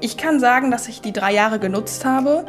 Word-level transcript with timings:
Ich 0.00 0.16
kann 0.16 0.38
sagen, 0.38 0.70
dass 0.70 0.86
ich 0.86 1.00
die 1.00 1.12
drei 1.12 1.32
Jahre 1.32 1.58
genutzt 1.58 2.04
habe, 2.04 2.46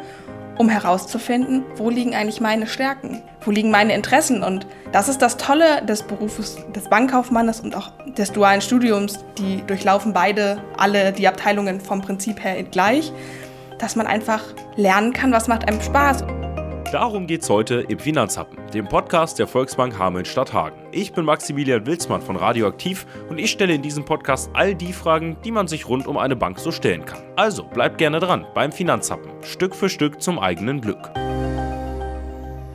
um 0.56 0.68
herauszufinden, 0.68 1.64
wo 1.76 1.90
liegen 1.90 2.14
eigentlich 2.14 2.40
meine 2.40 2.66
Stärken, 2.66 3.22
wo 3.40 3.50
liegen 3.50 3.70
meine 3.70 3.94
Interessen. 3.94 4.44
Und 4.44 4.66
das 4.92 5.08
ist 5.08 5.20
das 5.20 5.36
Tolle 5.36 5.84
des 5.84 6.04
Berufes 6.04 6.58
des 6.76 6.88
Bankkaufmannes 6.88 7.60
und 7.60 7.74
auch 7.74 7.90
des 8.16 8.30
dualen 8.30 8.60
Studiums. 8.60 9.24
Die 9.38 9.62
durchlaufen 9.66 10.12
beide 10.12 10.62
alle 10.76 11.12
die 11.12 11.26
Abteilungen 11.26 11.80
vom 11.80 12.02
Prinzip 12.02 12.44
her 12.44 12.62
gleich, 12.62 13.12
dass 13.78 13.96
man 13.96 14.06
einfach 14.06 14.44
lernen 14.76 15.12
kann, 15.12 15.32
was 15.32 15.48
macht 15.48 15.66
einem 15.66 15.80
Spaß. 15.80 16.22
Darum 16.92 17.28
geht's 17.28 17.48
heute 17.48 17.84
im 17.88 18.00
Finanzhappen, 18.00 18.58
dem 18.74 18.88
Podcast 18.88 19.38
der 19.38 19.46
Volksbank 19.46 19.96
Hameln-Stadt 19.96 20.52
Hagen. 20.52 20.76
Ich 20.90 21.12
bin 21.12 21.24
Maximilian 21.24 21.86
Wilsmann 21.86 22.20
von 22.20 22.34
Radioaktiv 22.34 23.06
und 23.28 23.38
ich 23.38 23.52
stelle 23.52 23.74
in 23.74 23.82
diesem 23.82 24.04
Podcast 24.04 24.50
all 24.54 24.74
die 24.74 24.92
Fragen, 24.92 25.36
die 25.44 25.52
man 25.52 25.68
sich 25.68 25.88
rund 25.88 26.08
um 26.08 26.18
eine 26.18 26.34
Bank 26.34 26.58
so 26.58 26.72
stellen 26.72 27.04
kann. 27.04 27.22
Also 27.36 27.62
bleibt 27.62 27.98
gerne 27.98 28.18
dran 28.18 28.44
beim 28.54 28.72
Finanzhappen, 28.72 29.30
Stück 29.44 29.76
für 29.76 29.88
Stück 29.88 30.20
zum 30.20 30.40
eigenen 30.40 30.80
Glück. 30.80 31.12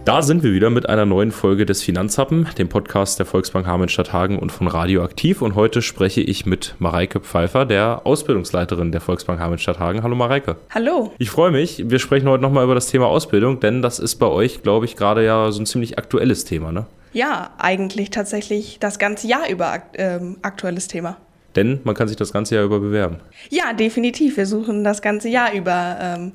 Da 0.06 0.22
sind 0.22 0.44
wir 0.44 0.54
wieder 0.54 0.70
mit 0.70 0.88
einer 0.88 1.08
neuen 1.08 1.32
Folge 1.32 1.66
des 1.66 1.82
Finanzhappen, 1.82 2.48
dem 2.60 2.70
Podcast 2.70 3.18
der 3.18 3.26
Volksbank 3.26 3.66
Hameln-Stadt 3.66 4.14
Hagen 4.14 4.38
und 4.38 4.52
von 4.52 4.68
Radioaktiv. 4.68 5.42
Und 5.42 5.56
heute 5.56 5.82
spreche 5.82 6.22
ich 6.22 6.46
mit 6.46 6.76
Mareike 6.78 7.22
Pfeiffer, 7.22 7.66
der 7.66 8.02
Ausbildungsleiterin 8.04 8.92
der 8.92 9.02
Volksbank 9.02 9.40
Hameln-Stadt 9.40 9.80
Hagen. 9.80 10.04
Hallo 10.04 10.16
Mareike. 10.16 10.58
Hallo. 10.70 11.12
Ich 11.18 11.32
freue 11.32 11.50
mich. 11.50 11.90
Wir 11.90 11.98
sprechen 11.98 12.30
heute 12.30 12.44
nochmal 12.44 12.66
über 12.66 12.76
das 12.76 12.86
Thema 12.86 13.08
Ausbildung, 13.08 13.60
denn 13.60 13.82
das 13.82 13.98
ist 13.98 14.18
bei 14.18 14.28
euch, 14.28 14.62
glaube 14.62 14.86
ich, 14.86 14.96
gerade 14.96 15.26
ja 15.26 15.52
so 15.52 15.60
ein 15.60 15.66
ziemlich 15.66 15.98
aktuelles 15.98 16.46
Thema, 16.46 16.72
ne? 16.72 16.86
Ja, 17.14 17.56
eigentlich 17.58 18.12
tatsächlich 18.12 18.78
das 18.80 19.00
ganze 19.00 19.26
Jahr 19.26 19.50
über 19.50 19.82
ähm, 19.96 20.38
aktuelles 20.44 20.88
Thema. 20.88 21.18
Denn 21.56 21.80
man 21.84 21.96
kann 21.96 22.08
sich 22.08 22.18
das 22.18 22.32
ganze 22.32 22.54
Jahr 22.54 22.66
über 22.66 22.80
bewerben. 22.80 23.18
Ja, 23.50 23.74
definitiv. 23.74 24.38
Wir 24.38 24.46
suchen 24.46 24.84
das 24.84 25.02
ganze 25.02 25.30
Jahr 25.30 25.54
über 25.54 25.98
ähm, 26.00 26.34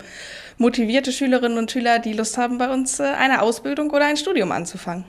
motivierte 0.61 1.11
Schülerinnen 1.11 1.58
und 1.58 1.70
Schüler, 1.70 1.98
die 1.98 2.12
Lust 2.12 2.36
haben, 2.36 2.58
bei 2.58 2.72
uns 2.72 3.00
äh, 3.00 3.05
eine 3.05 3.42
Ausbildung 3.42 3.91
oder 3.91 4.05
ein 4.05 4.16
Studium 4.16 4.53
anzufangen. 4.53 5.05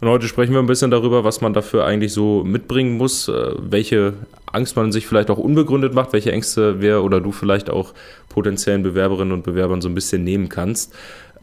Und 0.00 0.08
heute 0.08 0.26
sprechen 0.26 0.52
wir 0.52 0.58
ein 0.58 0.66
bisschen 0.66 0.90
darüber, 0.90 1.22
was 1.22 1.40
man 1.40 1.54
dafür 1.54 1.86
eigentlich 1.86 2.12
so 2.12 2.42
mitbringen 2.42 2.96
muss, 2.96 3.28
äh, 3.28 3.52
welche 3.58 4.14
Angst 4.50 4.74
man 4.74 4.90
sich 4.90 5.06
vielleicht 5.06 5.30
auch 5.30 5.38
unbegründet 5.38 5.94
macht, 5.94 6.12
welche 6.12 6.32
Ängste 6.32 6.80
wer 6.80 7.04
oder 7.04 7.20
du 7.20 7.30
vielleicht 7.30 7.70
auch 7.70 7.94
potenziellen 8.28 8.82
Bewerberinnen 8.82 9.32
und 9.32 9.44
Bewerbern 9.44 9.80
so 9.80 9.88
ein 9.88 9.94
bisschen 9.94 10.24
nehmen 10.24 10.48
kannst. 10.48 10.92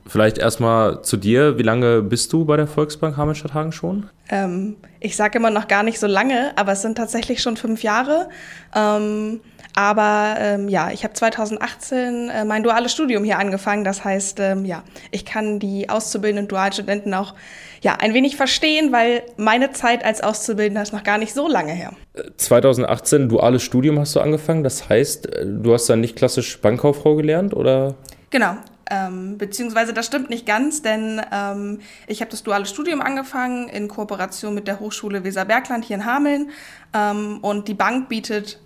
Vielleicht 0.09 0.39
erstmal 0.39 1.03
zu 1.03 1.17
dir. 1.17 1.57
Wie 1.59 1.63
lange 1.63 2.01
bist 2.01 2.33
du 2.33 2.43
bei 2.43 2.57
der 2.57 2.65
Volksbank 2.65 3.15
Hamelstadt-Hagen 3.15 3.71
schon? 3.71 4.09
Ähm, 4.29 4.75
ich 4.99 5.15
sage 5.15 5.37
immer 5.37 5.51
noch 5.51 5.67
gar 5.67 5.83
nicht 5.83 5.99
so 5.99 6.07
lange, 6.07 6.51
aber 6.55 6.71
es 6.71 6.81
sind 6.81 6.97
tatsächlich 6.97 7.41
schon 7.41 7.57
fünf 7.57 7.83
Jahre. 7.83 8.27
Ähm, 8.75 9.39
aber 9.75 10.35
ähm, 10.39 10.67
ja, 10.67 10.89
ich 10.91 11.03
habe 11.03 11.13
2018 11.13 12.29
äh, 12.29 12.43
mein 12.43 12.63
duales 12.63 12.91
Studium 12.91 13.23
hier 13.23 13.37
angefangen. 13.37 13.83
Das 13.83 14.03
heißt, 14.03 14.39
ähm, 14.39 14.65
ja, 14.65 14.83
ich 15.11 15.25
kann 15.25 15.59
die 15.59 15.89
auszubildenden 15.89 16.47
Dualstudenten 16.47 17.13
auch 17.13 17.35
ja, 17.81 17.95
ein 17.95 18.13
wenig 18.13 18.35
verstehen, 18.35 18.91
weil 18.91 19.21
meine 19.37 19.71
Zeit 19.71 20.03
als 20.03 20.21
Auszubildender 20.21 20.81
ist 20.81 20.91
noch 20.91 21.03
gar 21.03 21.17
nicht 21.17 21.33
so 21.33 21.47
lange 21.47 21.71
her. 21.71 21.93
2018 22.35 23.29
duales 23.29 23.63
Studium 23.63 23.99
hast 23.99 24.15
du 24.15 24.21
angefangen. 24.21 24.63
Das 24.63 24.89
heißt, 24.89 25.27
äh, 25.27 25.45
du 25.45 25.71
hast 25.71 25.87
dann 25.87 26.01
nicht 26.01 26.15
klassisch 26.15 26.59
Bankkauffrau 26.59 27.15
gelernt 27.15 27.53
oder? 27.53 27.93
Genau. 28.31 28.57
Ähm, 28.89 29.37
beziehungsweise 29.37 29.93
das 29.93 30.05
stimmt 30.05 30.29
nicht 30.29 30.45
ganz, 30.45 30.81
denn 30.81 31.21
ähm, 31.31 31.79
ich 32.07 32.21
habe 32.21 32.31
das 32.31 32.43
duale 32.43 32.65
Studium 32.65 33.01
angefangen 33.01 33.69
in 33.69 33.87
Kooperation 33.87 34.53
mit 34.53 34.67
der 34.67 34.79
Hochschule 34.79 35.23
Weserbergland 35.23 35.85
hier 35.85 35.97
in 35.97 36.05
Hameln. 36.05 36.51
Ähm, 36.93 37.39
und 37.41 37.67
die 37.67 37.73
Bank 37.73 38.09
bietet 38.09 38.59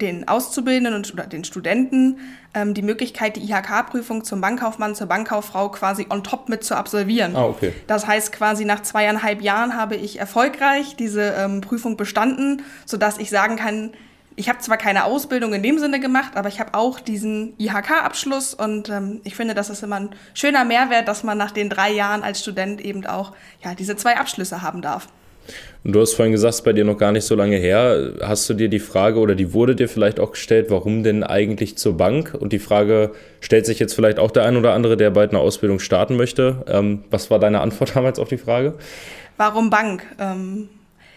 den 0.00 0.28
Auszubildenden 0.28 0.94
und, 0.94 1.12
oder 1.12 1.26
den 1.26 1.44
Studenten 1.44 2.18
ähm, 2.54 2.74
die 2.74 2.82
Möglichkeit, 2.82 3.36
die 3.36 3.50
IHK-Prüfung 3.50 4.24
zum 4.24 4.40
Bankkaufmann, 4.40 4.94
zur 4.94 5.06
Bankkauffrau 5.06 5.70
quasi 5.70 6.06
on 6.10 6.22
top 6.22 6.48
mit 6.48 6.64
zu 6.64 6.76
absolvieren. 6.76 7.34
Ah, 7.34 7.46
okay. 7.46 7.72
Das 7.86 8.06
heißt, 8.06 8.32
quasi 8.32 8.64
nach 8.64 8.82
zweieinhalb 8.82 9.40
Jahren 9.40 9.74
habe 9.74 9.96
ich 9.96 10.18
erfolgreich 10.18 10.96
diese 10.96 11.34
ähm, 11.38 11.60
Prüfung 11.62 11.96
bestanden, 11.96 12.62
sodass 12.84 13.18
ich 13.18 13.30
sagen 13.30 13.56
kann, 13.56 13.92
ich 14.36 14.48
habe 14.48 14.58
zwar 14.58 14.76
keine 14.76 15.04
Ausbildung 15.04 15.54
in 15.54 15.62
dem 15.62 15.78
Sinne 15.78 15.98
gemacht, 15.98 16.32
aber 16.36 16.48
ich 16.48 16.60
habe 16.60 16.74
auch 16.74 17.00
diesen 17.00 17.54
IHK-Abschluss 17.58 18.54
und 18.54 18.90
ähm, 18.90 19.20
ich 19.24 19.34
finde, 19.34 19.54
das 19.54 19.70
ist 19.70 19.82
immer 19.82 19.96
ein 19.96 20.10
schöner 20.34 20.64
Mehrwert, 20.64 21.08
dass 21.08 21.24
man 21.24 21.38
nach 21.38 21.50
den 21.50 21.70
drei 21.70 21.90
Jahren 21.90 22.22
als 22.22 22.40
Student 22.40 22.80
eben 22.80 23.06
auch 23.06 23.32
ja, 23.64 23.74
diese 23.74 23.96
zwei 23.96 24.16
Abschlüsse 24.16 24.62
haben 24.62 24.82
darf. 24.82 25.08
Und 25.84 25.92
du 25.92 26.00
hast 26.00 26.14
vorhin 26.14 26.32
gesagt, 26.32 26.54
es 26.54 26.58
ist 26.58 26.64
bei 26.64 26.72
dir 26.72 26.84
noch 26.84 26.98
gar 26.98 27.12
nicht 27.12 27.24
so 27.24 27.34
lange 27.34 27.56
her. 27.56 28.14
Hast 28.20 28.48
du 28.50 28.54
dir 28.54 28.68
die 28.68 28.80
Frage 28.80 29.20
oder 29.20 29.34
die 29.34 29.52
wurde 29.52 29.76
dir 29.76 29.88
vielleicht 29.88 30.18
auch 30.18 30.32
gestellt, 30.32 30.66
warum 30.68 31.02
denn 31.02 31.22
eigentlich 31.22 31.78
zur 31.78 31.96
Bank? 31.96 32.34
Und 32.38 32.52
die 32.52 32.58
Frage 32.58 33.12
stellt 33.40 33.66
sich 33.66 33.78
jetzt 33.78 33.94
vielleicht 33.94 34.18
auch 34.18 34.32
der 34.32 34.44
ein 34.44 34.56
oder 34.56 34.72
andere, 34.72 34.96
der 34.96 35.10
bald 35.10 35.30
eine 35.30 35.38
Ausbildung 35.38 35.78
starten 35.78 36.16
möchte. 36.16 36.64
Ähm, 36.66 37.04
was 37.10 37.30
war 37.30 37.38
deine 37.38 37.60
Antwort 37.60 37.92
damals 37.94 38.18
auf 38.18 38.28
die 38.28 38.38
Frage? 38.38 38.74
Warum 39.36 39.70
Bank? 39.70 40.02
Ähm, 40.18 40.68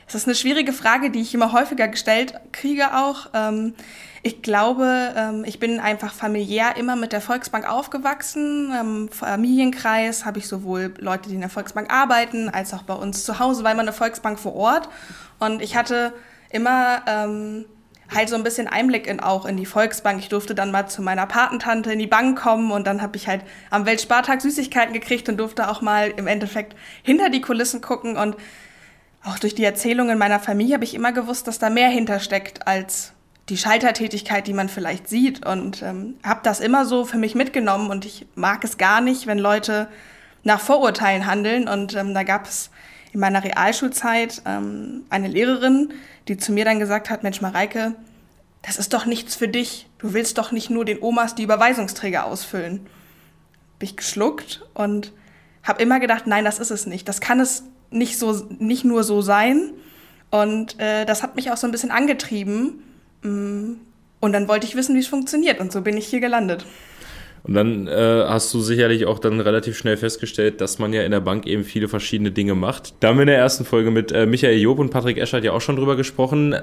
es 0.09 0.15
ist 0.15 0.27
eine 0.27 0.35
schwierige 0.35 0.73
Frage, 0.73 1.11
die 1.11 1.21
ich 1.21 1.33
immer 1.33 1.53
häufiger 1.53 1.87
gestellt 1.87 2.33
kriege 2.51 2.97
auch. 2.97 3.29
Ähm, 3.33 3.75
ich 4.21 4.41
glaube, 4.41 5.13
ähm, 5.15 5.43
ich 5.45 5.59
bin 5.59 5.79
einfach 5.79 6.13
familiär 6.13 6.75
immer 6.77 6.95
mit 6.95 7.13
der 7.13 7.21
Volksbank 7.21 7.69
aufgewachsen. 7.69 8.73
Im 8.73 9.09
Familienkreis 9.09 10.25
habe 10.25 10.39
ich 10.39 10.47
sowohl 10.47 10.93
Leute, 10.97 11.29
die 11.29 11.35
in 11.35 11.41
der 11.41 11.49
Volksbank 11.49 11.93
arbeiten, 11.93 12.49
als 12.49 12.73
auch 12.73 12.83
bei 12.83 12.95
uns 12.95 13.23
zu 13.23 13.39
Hause, 13.39 13.63
weil 13.63 13.75
man 13.75 13.87
eine 13.87 13.93
Volksbank 13.93 14.39
vor 14.39 14.55
Ort. 14.55 14.89
Und 15.37 15.61
ich 15.61 15.75
hatte 15.77 16.13
immer 16.49 17.03
ähm, 17.07 17.65
halt 18.13 18.29
so 18.29 18.35
ein 18.35 18.43
bisschen 18.43 18.67
Einblick 18.67 19.07
in, 19.07 19.19
auch 19.19 19.45
in 19.45 19.57
die 19.57 19.67
Volksbank. 19.67 20.19
Ich 20.19 20.29
durfte 20.29 20.55
dann 20.55 20.71
mal 20.71 20.87
zu 20.87 21.01
meiner 21.01 21.27
Patentante 21.27 21.93
in 21.93 21.99
die 21.99 22.07
Bank 22.07 22.39
kommen 22.39 22.71
und 22.71 22.87
dann 22.87 23.01
habe 23.01 23.15
ich 23.15 23.27
halt 23.27 23.43
am 23.69 23.85
Weltspartag 23.85 24.41
Süßigkeiten 24.41 24.93
gekriegt 24.93 25.29
und 25.29 25.37
durfte 25.37 25.69
auch 25.69 25.81
mal 25.81 26.11
im 26.17 26.27
Endeffekt 26.27 26.75
hinter 27.03 27.29
die 27.29 27.41
Kulissen 27.41 27.81
gucken. 27.81 28.17
Und 28.17 28.35
auch 29.23 29.39
durch 29.39 29.55
die 29.55 29.63
Erzählungen 29.63 30.17
meiner 30.17 30.39
Familie 30.39 30.75
habe 30.75 30.85
ich 30.85 30.93
immer 30.93 31.11
gewusst, 31.11 31.47
dass 31.47 31.59
da 31.59 31.69
mehr 31.69 31.89
hintersteckt 31.89 32.67
als 32.67 33.13
die 33.49 33.57
Schaltertätigkeit, 33.57 34.47
die 34.47 34.53
man 34.53 34.69
vielleicht 34.69 35.09
sieht. 35.09 35.45
Und 35.45 35.81
ähm, 35.81 36.15
habe 36.23 36.41
das 36.43 36.59
immer 36.59 36.85
so 36.85 37.05
für 37.05 37.17
mich 37.17 37.35
mitgenommen. 37.35 37.89
Und 37.89 38.05
ich 38.05 38.27
mag 38.35 38.63
es 38.63 38.77
gar 38.77 39.01
nicht, 39.01 39.27
wenn 39.27 39.39
Leute 39.39 39.87
nach 40.43 40.61
Vorurteilen 40.61 41.25
handeln. 41.25 41.67
Und 41.67 41.95
ähm, 41.95 42.13
da 42.13 42.23
gab 42.23 42.45
es 42.45 42.69
in 43.11 43.19
meiner 43.19 43.43
Realschulzeit 43.43 44.41
ähm, 44.45 45.03
eine 45.09 45.27
Lehrerin, 45.27 45.93
die 46.27 46.37
zu 46.37 46.51
mir 46.51 46.63
dann 46.63 46.79
gesagt 46.79 47.09
hat, 47.09 47.23
Mensch, 47.23 47.41
Mareike, 47.41 47.95
das 48.61 48.77
ist 48.77 48.93
doch 48.93 49.05
nichts 49.05 49.35
für 49.35 49.47
dich. 49.47 49.87
Du 49.97 50.13
willst 50.13 50.37
doch 50.37 50.51
nicht 50.51 50.69
nur 50.69 50.85
den 50.85 51.01
Omas 51.01 51.35
die 51.35 51.43
Überweisungsträger 51.43 52.25
ausfüllen. 52.25 52.87
Bin 53.79 53.89
ich 53.89 53.97
geschluckt 53.97 54.65
und 54.73 55.11
habe 55.63 55.81
immer 55.81 55.99
gedacht, 55.99 56.27
nein, 56.27 56.45
das 56.45 56.59
ist 56.59 56.71
es 56.71 56.85
nicht. 56.85 57.07
Das 57.07 57.19
kann 57.19 57.39
es 57.39 57.63
nicht, 57.91 58.17
so, 58.17 58.47
nicht 58.59 58.85
nur 58.85 59.03
so 59.03 59.21
sein. 59.21 59.71
Und 60.31 60.79
äh, 60.79 61.05
das 61.05 61.23
hat 61.23 61.35
mich 61.35 61.51
auch 61.51 61.57
so 61.57 61.67
ein 61.67 61.71
bisschen 61.71 61.91
angetrieben, 61.91 62.83
Mm. 63.23 63.73
Und 64.21 64.33
dann 64.33 64.49
wollte 64.49 64.67
ich 64.67 64.75
wissen, 64.75 64.95
wie 64.95 64.99
es 64.99 65.07
funktioniert. 65.07 65.61
Und 65.61 65.71
so 65.71 65.81
bin 65.81 65.95
ich 65.95 66.07
hier 66.07 66.19
gelandet. 66.19 66.65
Und 67.43 67.53
dann 67.53 67.87
äh, 67.87 68.25
hast 68.27 68.53
du 68.53 68.59
sicherlich 68.59 69.05
auch 69.05 69.17
dann 69.17 69.39
relativ 69.39 69.77
schnell 69.77 69.95
festgestellt, 69.95 70.59
dass 70.59 70.77
man 70.77 70.91
ja 70.91 71.03
in 71.03 71.11
der 71.11 71.21
Bank 71.21 71.47
eben 71.47 71.63
viele 71.63 71.87
verschiedene 71.87 72.31
Dinge 72.31 72.53
macht. 72.53 72.95
Da 72.99 73.07
haben 73.07 73.17
wir 73.17 73.21
in 73.21 73.27
der 73.27 73.37
ersten 73.37 73.63
Folge 73.63 73.91
mit 73.91 74.11
äh, 74.11 74.25
Michael 74.25 74.59
Job 74.59 74.77
und 74.77 74.89
Patrick 74.89 75.17
Eschert 75.17 75.45
ja 75.45 75.53
auch 75.53 75.61
schon 75.61 75.77
drüber 75.77 75.95
gesprochen. 75.95 76.51
Äh, 76.51 76.59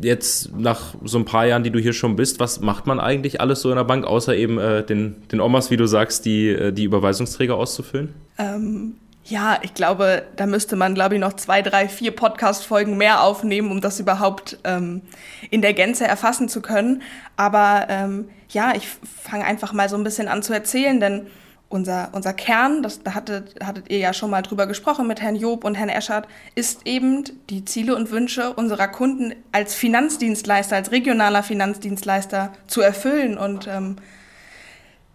jetzt 0.00 0.56
nach 0.56 0.94
so 1.02 1.18
ein 1.18 1.24
paar 1.24 1.46
Jahren, 1.46 1.64
die 1.64 1.70
du 1.70 1.80
hier 1.80 1.92
schon 1.92 2.14
bist, 2.14 2.38
was 2.38 2.60
macht 2.60 2.86
man 2.86 3.00
eigentlich 3.00 3.40
alles 3.40 3.62
so 3.62 3.70
in 3.70 3.76
der 3.76 3.84
Bank, 3.84 4.06
außer 4.06 4.36
eben 4.36 4.58
äh, 4.58 4.86
den, 4.86 5.16
den 5.32 5.40
Omas, 5.40 5.72
wie 5.72 5.76
du 5.76 5.86
sagst, 5.86 6.24
die, 6.24 6.50
äh, 6.50 6.72
die 6.72 6.84
Überweisungsträger 6.84 7.56
auszufüllen? 7.56 8.14
Ähm, 8.38 8.94
ja, 9.24 9.58
ich 9.62 9.74
glaube, 9.74 10.24
da 10.36 10.46
müsste 10.46 10.74
man, 10.74 10.94
glaube 10.94 11.14
ich, 11.14 11.20
noch 11.20 11.34
zwei, 11.34 11.62
drei, 11.62 11.88
vier 11.88 12.10
Podcast-Folgen 12.10 12.96
mehr 12.96 13.22
aufnehmen, 13.22 13.70
um 13.70 13.80
das 13.80 14.00
überhaupt 14.00 14.58
ähm, 14.64 15.02
in 15.50 15.62
der 15.62 15.74
Gänze 15.74 16.06
erfassen 16.06 16.48
zu 16.48 16.60
können. 16.60 17.02
Aber 17.36 17.86
ähm, 17.88 18.28
ja, 18.48 18.74
ich 18.74 18.88
fange 19.22 19.44
einfach 19.44 19.72
mal 19.72 19.88
so 19.88 19.96
ein 19.96 20.04
bisschen 20.04 20.28
an 20.28 20.42
zu 20.42 20.52
erzählen, 20.52 20.98
denn 20.98 21.26
unser, 21.68 22.10
unser 22.12 22.34
Kern, 22.34 22.82
das, 22.82 23.02
da 23.02 23.14
hattet, 23.14 23.54
hattet 23.64 23.90
ihr 23.90 23.98
ja 23.98 24.12
schon 24.12 24.30
mal 24.30 24.42
drüber 24.42 24.66
gesprochen 24.66 25.06
mit 25.06 25.22
Herrn 25.22 25.36
Job 25.36 25.64
und 25.64 25.74
Herrn 25.74 25.88
Eschert, 25.88 26.28
ist 26.54 26.86
eben 26.86 27.24
die 27.48 27.64
Ziele 27.64 27.96
und 27.96 28.10
Wünsche 28.10 28.52
unserer 28.52 28.88
Kunden 28.88 29.34
als 29.52 29.74
Finanzdienstleister, 29.74 30.76
als 30.76 30.90
regionaler 30.90 31.42
Finanzdienstleister 31.42 32.52
zu 32.66 32.82
erfüllen. 32.82 33.38
Und 33.38 33.68
ähm, 33.68 33.96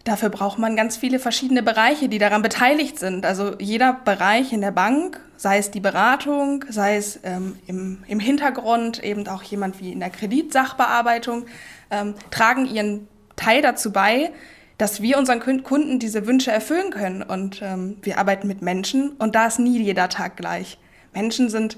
Dafür 0.08 0.30
braucht 0.30 0.58
man 0.58 0.74
ganz 0.74 0.96
viele 0.96 1.18
verschiedene 1.18 1.62
Bereiche, 1.62 2.08
die 2.08 2.16
daran 2.16 2.40
beteiligt 2.40 2.98
sind. 2.98 3.26
Also 3.26 3.56
jeder 3.58 3.92
Bereich 3.92 4.54
in 4.54 4.62
der 4.62 4.70
Bank, 4.70 5.20
sei 5.36 5.58
es 5.58 5.70
die 5.70 5.80
Beratung, 5.80 6.64
sei 6.70 6.96
es 6.96 7.20
ähm, 7.24 7.58
im, 7.66 8.04
im 8.08 8.18
Hintergrund 8.18 9.04
eben 9.04 9.28
auch 9.28 9.42
jemand 9.42 9.80
wie 9.80 9.92
in 9.92 10.00
der 10.00 10.08
Kreditsachbearbeitung, 10.08 11.44
ähm, 11.90 12.14
tragen 12.30 12.64
ihren 12.64 13.06
Teil 13.36 13.60
dazu 13.60 13.92
bei, 13.92 14.32
dass 14.78 15.02
wir 15.02 15.18
unseren 15.18 15.42
Kunden 15.62 15.98
diese 15.98 16.26
Wünsche 16.26 16.52
erfüllen 16.52 16.90
können. 16.90 17.22
Und 17.22 17.60
ähm, 17.60 17.98
wir 18.00 18.16
arbeiten 18.16 18.48
mit 18.48 18.62
Menschen 18.62 19.10
und 19.18 19.34
da 19.34 19.48
ist 19.48 19.58
nie 19.58 19.78
jeder 19.78 20.08
Tag 20.08 20.38
gleich. 20.38 20.78
Menschen 21.12 21.50
sind 21.50 21.76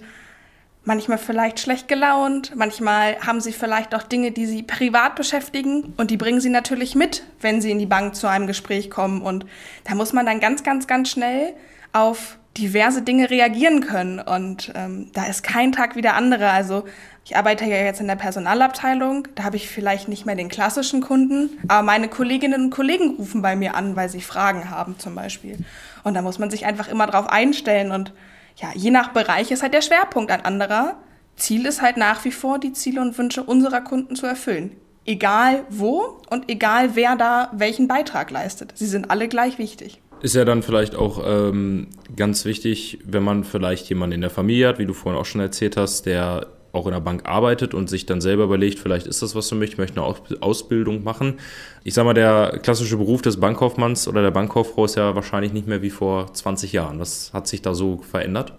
manchmal 0.84 1.18
vielleicht 1.18 1.60
schlecht 1.60 1.88
gelaunt, 1.88 2.52
manchmal 2.56 3.16
haben 3.20 3.40
sie 3.40 3.52
vielleicht 3.52 3.94
auch 3.94 4.02
Dinge, 4.02 4.32
die 4.32 4.46
sie 4.46 4.62
privat 4.62 5.14
beschäftigen 5.14 5.92
und 5.96 6.10
die 6.10 6.16
bringen 6.16 6.40
sie 6.40 6.48
natürlich 6.48 6.94
mit, 6.94 7.24
wenn 7.40 7.60
sie 7.60 7.70
in 7.70 7.78
die 7.78 7.86
Bank 7.86 8.14
zu 8.14 8.28
einem 8.28 8.46
Gespräch 8.46 8.90
kommen. 8.90 9.22
Und 9.22 9.46
da 9.84 9.94
muss 9.94 10.12
man 10.12 10.26
dann 10.26 10.40
ganz, 10.40 10.62
ganz, 10.62 10.86
ganz 10.86 11.10
schnell 11.10 11.54
auf 11.92 12.38
diverse 12.56 13.02
Dinge 13.02 13.30
reagieren 13.30 13.80
können. 13.80 14.20
Und 14.20 14.72
ähm, 14.74 15.10
da 15.12 15.26
ist 15.26 15.42
kein 15.42 15.72
Tag 15.72 15.96
wie 15.96 16.02
der 16.02 16.16
andere. 16.16 16.50
Also 16.50 16.84
ich 17.24 17.36
arbeite 17.36 17.64
ja 17.64 17.76
jetzt 17.76 18.00
in 18.00 18.08
der 18.08 18.16
Personalabteilung, 18.16 19.28
da 19.34 19.44
habe 19.44 19.56
ich 19.56 19.68
vielleicht 19.68 20.08
nicht 20.08 20.26
mehr 20.26 20.34
den 20.34 20.48
klassischen 20.48 21.00
Kunden, 21.00 21.50
aber 21.68 21.82
meine 21.82 22.08
Kolleginnen 22.08 22.64
und 22.64 22.70
Kollegen 22.70 23.16
rufen 23.16 23.42
bei 23.42 23.54
mir 23.54 23.76
an, 23.76 23.94
weil 23.94 24.08
sie 24.08 24.20
Fragen 24.20 24.70
haben 24.70 24.98
zum 24.98 25.14
Beispiel. 25.14 25.58
Und 26.02 26.14
da 26.14 26.22
muss 26.22 26.38
man 26.38 26.50
sich 26.50 26.66
einfach 26.66 26.88
immer 26.88 27.06
drauf 27.06 27.28
einstellen 27.28 27.92
und 27.92 28.12
ja, 28.60 28.70
je 28.74 28.90
nach 28.90 29.08
Bereich 29.08 29.50
ist 29.50 29.62
halt 29.62 29.74
der 29.74 29.82
Schwerpunkt 29.82 30.30
ein 30.30 30.44
anderer. 30.44 30.96
Ziel 31.36 31.66
ist 31.66 31.80
halt 31.80 31.96
nach 31.96 32.24
wie 32.24 32.32
vor, 32.32 32.58
die 32.58 32.72
Ziele 32.72 33.00
und 33.00 33.16
Wünsche 33.16 33.42
unserer 33.42 33.80
Kunden 33.80 34.16
zu 34.16 34.26
erfüllen. 34.26 34.76
Egal 35.06 35.64
wo 35.70 36.20
und 36.28 36.50
egal 36.50 36.94
wer 36.94 37.16
da 37.16 37.50
welchen 37.54 37.88
Beitrag 37.88 38.30
leistet. 38.30 38.72
Sie 38.74 38.86
sind 38.86 39.10
alle 39.10 39.28
gleich 39.28 39.58
wichtig. 39.58 40.00
Ist 40.20 40.34
ja 40.34 40.44
dann 40.44 40.62
vielleicht 40.62 40.94
auch 40.94 41.22
ähm, 41.26 41.88
ganz 42.14 42.44
wichtig, 42.44 42.98
wenn 43.04 43.22
man 43.22 43.44
vielleicht 43.44 43.88
jemanden 43.88 44.16
in 44.16 44.20
der 44.20 44.28
Familie 44.28 44.68
hat, 44.68 44.78
wie 44.78 44.84
du 44.84 44.92
vorhin 44.92 45.18
auch 45.18 45.24
schon 45.24 45.40
erzählt 45.40 45.78
hast, 45.78 46.04
der 46.04 46.46
auch 46.72 46.86
in 46.86 46.92
der 46.92 47.00
Bank 47.00 47.28
arbeitet 47.28 47.74
und 47.74 47.88
sich 47.88 48.06
dann 48.06 48.20
selber 48.20 48.44
überlegt, 48.44 48.78
vielleicht 48.78 49.06
ist 49.06 49.22
das 49.22 49.34
was 49.34 49.48
für 49.48 49.54
mich, 49.54 49.70
ich 49.70 49.78
möchte 49.78 50.00
eine 50.00 50.42
Ausbildung 50.42 51.02
machen. 51.04 51.38
Ich 51.84 51.94
sage 51.94 52.06
mal, 52.06 52.14
der 52.14 52.58
klassische 52.62 52.96
Beruf 52.96 53.22
des 53.22 53.40
Bankkaufmanns 53.40 54.08
oder 54.08 54.22
der 54.22 54.30
Bankkauffrau 54.30 54.84
ist 54.84 54.96
ja 54.96 55.14
wahrscheinlich 55.14 55.52
nicht 55.52 55.66
mehr 55.66 55.82
wie 55.82 55.90
vor 55.90 56.32
20 56.32 56.72
Jahren. 56.72 57.00
Was 57.00 57.32
hat 57.32 57.48
sich 57.48 57.62
da 57.62 57.74
so 57.74 57.98
verändert? 57.98 58.52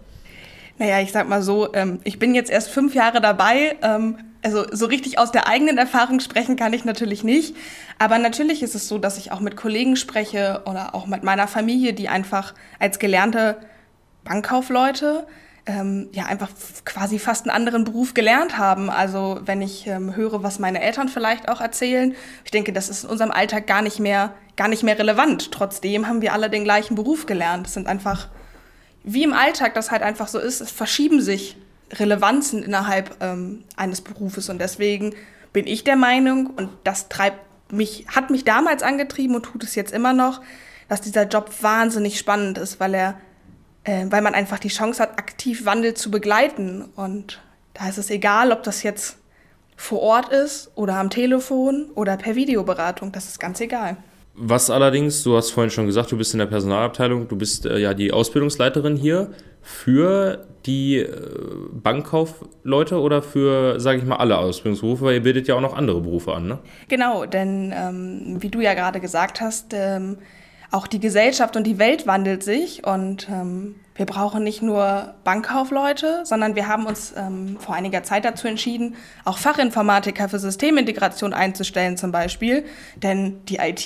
Naja, 0.77 0.99
ich 0.99 1.11
sag 1.11 1.29
mal 1.29 1.41
so, 1.41 1.73
ähm, 1.73 1.99
ich 2.03 2.17
bin 2.17 2.33
jetzt 2.33 2.49
erst 2.49 2.69
fünf 2.69 2.95
Jahre 2.95 3.21
dabei. 3.21 3.77
Ähm, 3.83 4.17
also 4.43 4.65
so 4.71 4.87
richtig 4.87 5.19
aus 5.19 5.31
der 5.31 5.47
eigenen 5.47 5.77
Erfahrung 5.77 6.19
sprechen 6.19 6.55
kann 6.55 6.73
ich 6.73 6.85
natürlich 6.85 7.23
nicht. 7.23 7.55
Aber 7.99 8.17
natürlich 8.17 8.63
ist 8.63 8.73
es 8.73 8.87
so, 8.87 8.97
dass 8.97 9.17
ich 9.17 9.31
auch 9.31 9.39
mit 9.39 9.55
Kollegen 9.55 9.95
spreche 9.95 10.63
oder 10.65 10.95
auch 10.95 11.05
mit 11.05 11.23
meiner 11.23 11.47
Familie, 11.47 11.93
die 11.93 12.09
einfach 12.09 12.55
als 12.79 12.97
gelernte 12.97 13.57
Bankkaufleute 14.23 15.27
ähm, 15.65 16.09
ja 16.11 16.25
einfach 16.25 16.49
quasi 16.85 17.19
fast 17.19 17.45
einen 17.45 17.55
anderen 17.55 17.83
Beruf 17.83 18.13
gelernt 18.13 18.57
haben. 18.57 18.89
Also 18.89 19.39
wenn 19.45 19.61
ich 19.61 19.87
ähm, 19.87 20.15
höre, 20.15 20.43
was 20.43 20.59
meine 20.59 20.81
Eltern 20.81 21.09
vielleicht 21.09 21.49
auch 21.49 21.61
erzählen, 21.61 22.15
ich 22.43 22.51
denke, 22.51 22.73
das 22.73 22.89
ist 22.89 23.03
in 23.03 23.09
unserem 23.09 23.31
Alltag 23.31 23.67
gar 23.67 23.81
nicht 23.81 23.99
mehr, 23.99 24.33
gar 24.57 24.67
nicht 24.67 24.83
mehr 24.83 24.97
relevant. 24.97 25.51
Trotzdem 25.51 26.07
haben 26.07 26.21
wir 26.21 26.33
alle 26.33 26.49
den 26.49 26.63
gleichen 26.63 26.95
Beruf 26.95 27.25
gelernt. 27.25 27.67
Es 27.67 27.73
sind 27.73 27.87
einfach, 27.87 28.29
wie 29.03 29.23
im 29.23 29.33
Alltag 29.33 29.73
das 29.75 29.91
halt 29.91 30.01
einfach 30.01 30.27
so 30.27 30.39
ist, 30.39 30.61
es 30.61 30.71
verschieben 30.71 31.21
sich 31.21 31.57
Relevanzen 31.93 32.63
innerhalb 32.63 33.15
ähm, 33.21 33.63
eines 33.75 34.01
Berufes. 34.01 34.49
Und 34.49 34.59
deswegen 34.59 35.13
bin 35.53 35.67
ich 35.67 35.83
der 35.83 35.97
Meinung, 35.97 36.47
und 36.47 36.69
das 36.83 37.09
treibt 37.09 37.39
mich, 37.71 38.05
hat 38.07 38.29
mich 38.29 38.45
damals 38.45 38.83
angetrieben 38.83 39.35
und 39.35 39.43
tut 39.43 39.63
es 39.63 39.75
jetzt 39.75 39.93
immer 39.93 40.13
noch, 40.13 40.41
dass 40.87 41.01
dieser 41.01 41.27
Job 41.27 41.51
wahnsinnig 41.61 42.17
spannend 42.17 42.57
ist, 42.57 42.79
weil 42.79 42.93
er 42.93 43.17
äh, 43.83 44.05
weil 44.09 44.21
man 44.21 44.33
einfach 44.33 44.59
die 44.59 44.69
Chance 44.69 45.01
hat, 45.01 45.17
aktiv 45.17 45.65
Wandel 45.65 45.93
zu 45.93 46.11
begleiten. 46.11 46.85
Und 46.95 47.41
da 47.73 47.89
ist 47.89 47.97
es 47.97 48.09
egal, 48.09 48.51
ob 48.51 48.63
das 48.63 48.83
jetzt 48.83 49.17
vor 49.75 50.01
Ort 50.01 50.29
ist 50.29 50.71
oder 50.75 50.95
am 50.95 51.09
Telefon 51.09 51.89
oder 51.95 52.17
per 52.17 52.35
Videoberatung, 52.35 53.11
das 53.11 53.27
ist 53.27 53.39
ganz 53.39 53.59
egal. 53.59 53.97
Was 54.33 54.69
allerdings, 54.69 55.23
du 55.23 55.35
hast 55.35 55.51
vorhin 55.51 55.71
schon 55.71 55.87
gesagt, 55.87 56.11
du 56.11 56.17
bist 56.17 56.33
in 56.33 56.39
der 56.39 56.45
Personalabteilung, 56.45 57.27
du 57.27 57.35
bist 57.35 57.65
äh, 57.65 57.79
ja 57.79 57.93
die 57.93 58.13
Ausbildungsleiterin 58.13 58.95
hier 58.95 59.31
für 59.61 60.47
die 60.65 60.99
äh, 60.99 61.09
Bankkaufleute 61.73 62.99
oder 62.99 63.21
für, 63.21 63.79
sage 63.79 63.99
ich 63.99 64.05
mal, 64.05 64.17
alle 64.17 64.37
Ausbildungsberufe, 64.37 65.05
weil 65.05 65.15
ihr 65.15 65.23
bildet 65.23 65.47
ja 65.47 65.55
auch 65.55 65.61
noch 65.61 65.75
andere 65.75 66.01
Berufe 66.01 66.33
an, 66.33 66.47
ne? 66.47 66.59
Genau, 66.87 67.25
denn 67.25 67.73
ähm, 67.75 68.37
wie 68.39 68.49
du 68.49 68.61
ja 68.61 68.73
gerade 68.73 68.99
gesagt 68.99 69.41
hast, 69.41 69.73
ähm, 69.73 70.17
auch 70.71 70.87
die 70.87 70.99
Gesellschaft 70.99 71.57
und 71.57 71.65
die 71.67 71.77
Welt 71.77 72.07
wandelt 72.07 72.43
sich 72.43 72.85
und 72.87 73.27
ähm, 73.29 73.75
wir 73.95 74.05
brauchen 74.05 74.43
nicht 74.43 74.61
nur 74.61 75.13
Bankkaufleute, 75.25 76.21
sondern 76.23 76.55
wir 76.55 76.67
haben 76.67 76.85
uns 76.85 77.13
ähm, 77.15 77.57
vor 77.59 77.75
einiger 77.75 78.03
Zeit 78.03 78.23
dazu 78.23 78.47
entschieden, 78.47 78.95
auch 79.25 79.37
Fachinformatiker 79.37 80.29
für 80.29 80.39
Systemintegration 80.39 81.33
einzustellen 81.33 81.97
zum 81.97 82.11
Beispiel. 82.13 82.63
Denn 82.95 83.45
die 83.45 83.57
IT, 83.57 83.85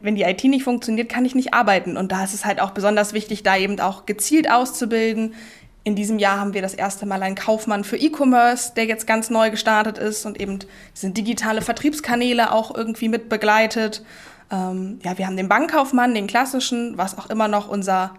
wenn 0.00 0.14
die 0.14 0.22
IT 0.22 0.44
nicht 0.44 0.62
funktioniert, 0.62 1.08
kann 1.08 1.24
ich 1.24 1.34
nicht 1.34 1.52
arbeiten. 1.52 1.96
Und 1.96 2.12
da 2.12 2.22
ist 2.22 2.32
es 2.32 2.44
halt 2.44 2.60
auch 2.60 2.70
besonders 2.70 3.12
wichtig, 3.12 3.42
da 3.42 3.56
eben 3.56 3.80
auch 3.80 4.06
gezielt 4.06 4.50
auszubilden. 4.50 5.34
In 5.82 5.96
diesem 5.96 6.18
Jahr 6.20 6.38
haben 6.38 6.54
wir 6.54 6.62
das 6.62 6.74
erste 6.74 7.04
Mal 7.06 7.22
einen 7.22 7.34
Kaufmann 7.34 7.82
für 7.82 7.96
E-Commerce, 7.96 8.72
der 8.76 8.84
jetzt 8.84 9.06
ganz 9.06 9.30
neu 9.30 9.50
gestartet 9.50 9.98
ist 9.98 10.26
und 10.26 10.40
eben 10.40 10.60
sind 10.94 11.18
digitale 11.18 11.60
Vertriebskanäle 11.60 12.52
auch 12.52 12.74
irgendwie 12.74 13.08
mit 13.08 13.28
begleitet. 13.28 14.04
Ähm, 14.50 14.98
ja, 15.02 15.16
wir 15.18 15.26
haben 15.26 15.36
den 15.36 15.48
Bankkaufmann, 15.48 16.14
den 16.14 16.26
klassischen, 16.26 16.98
was 16.98 17.16
auch 17.18 17.30
immer 17.30 17.48
noch 17.48 17.68
unser, 17.68 18.14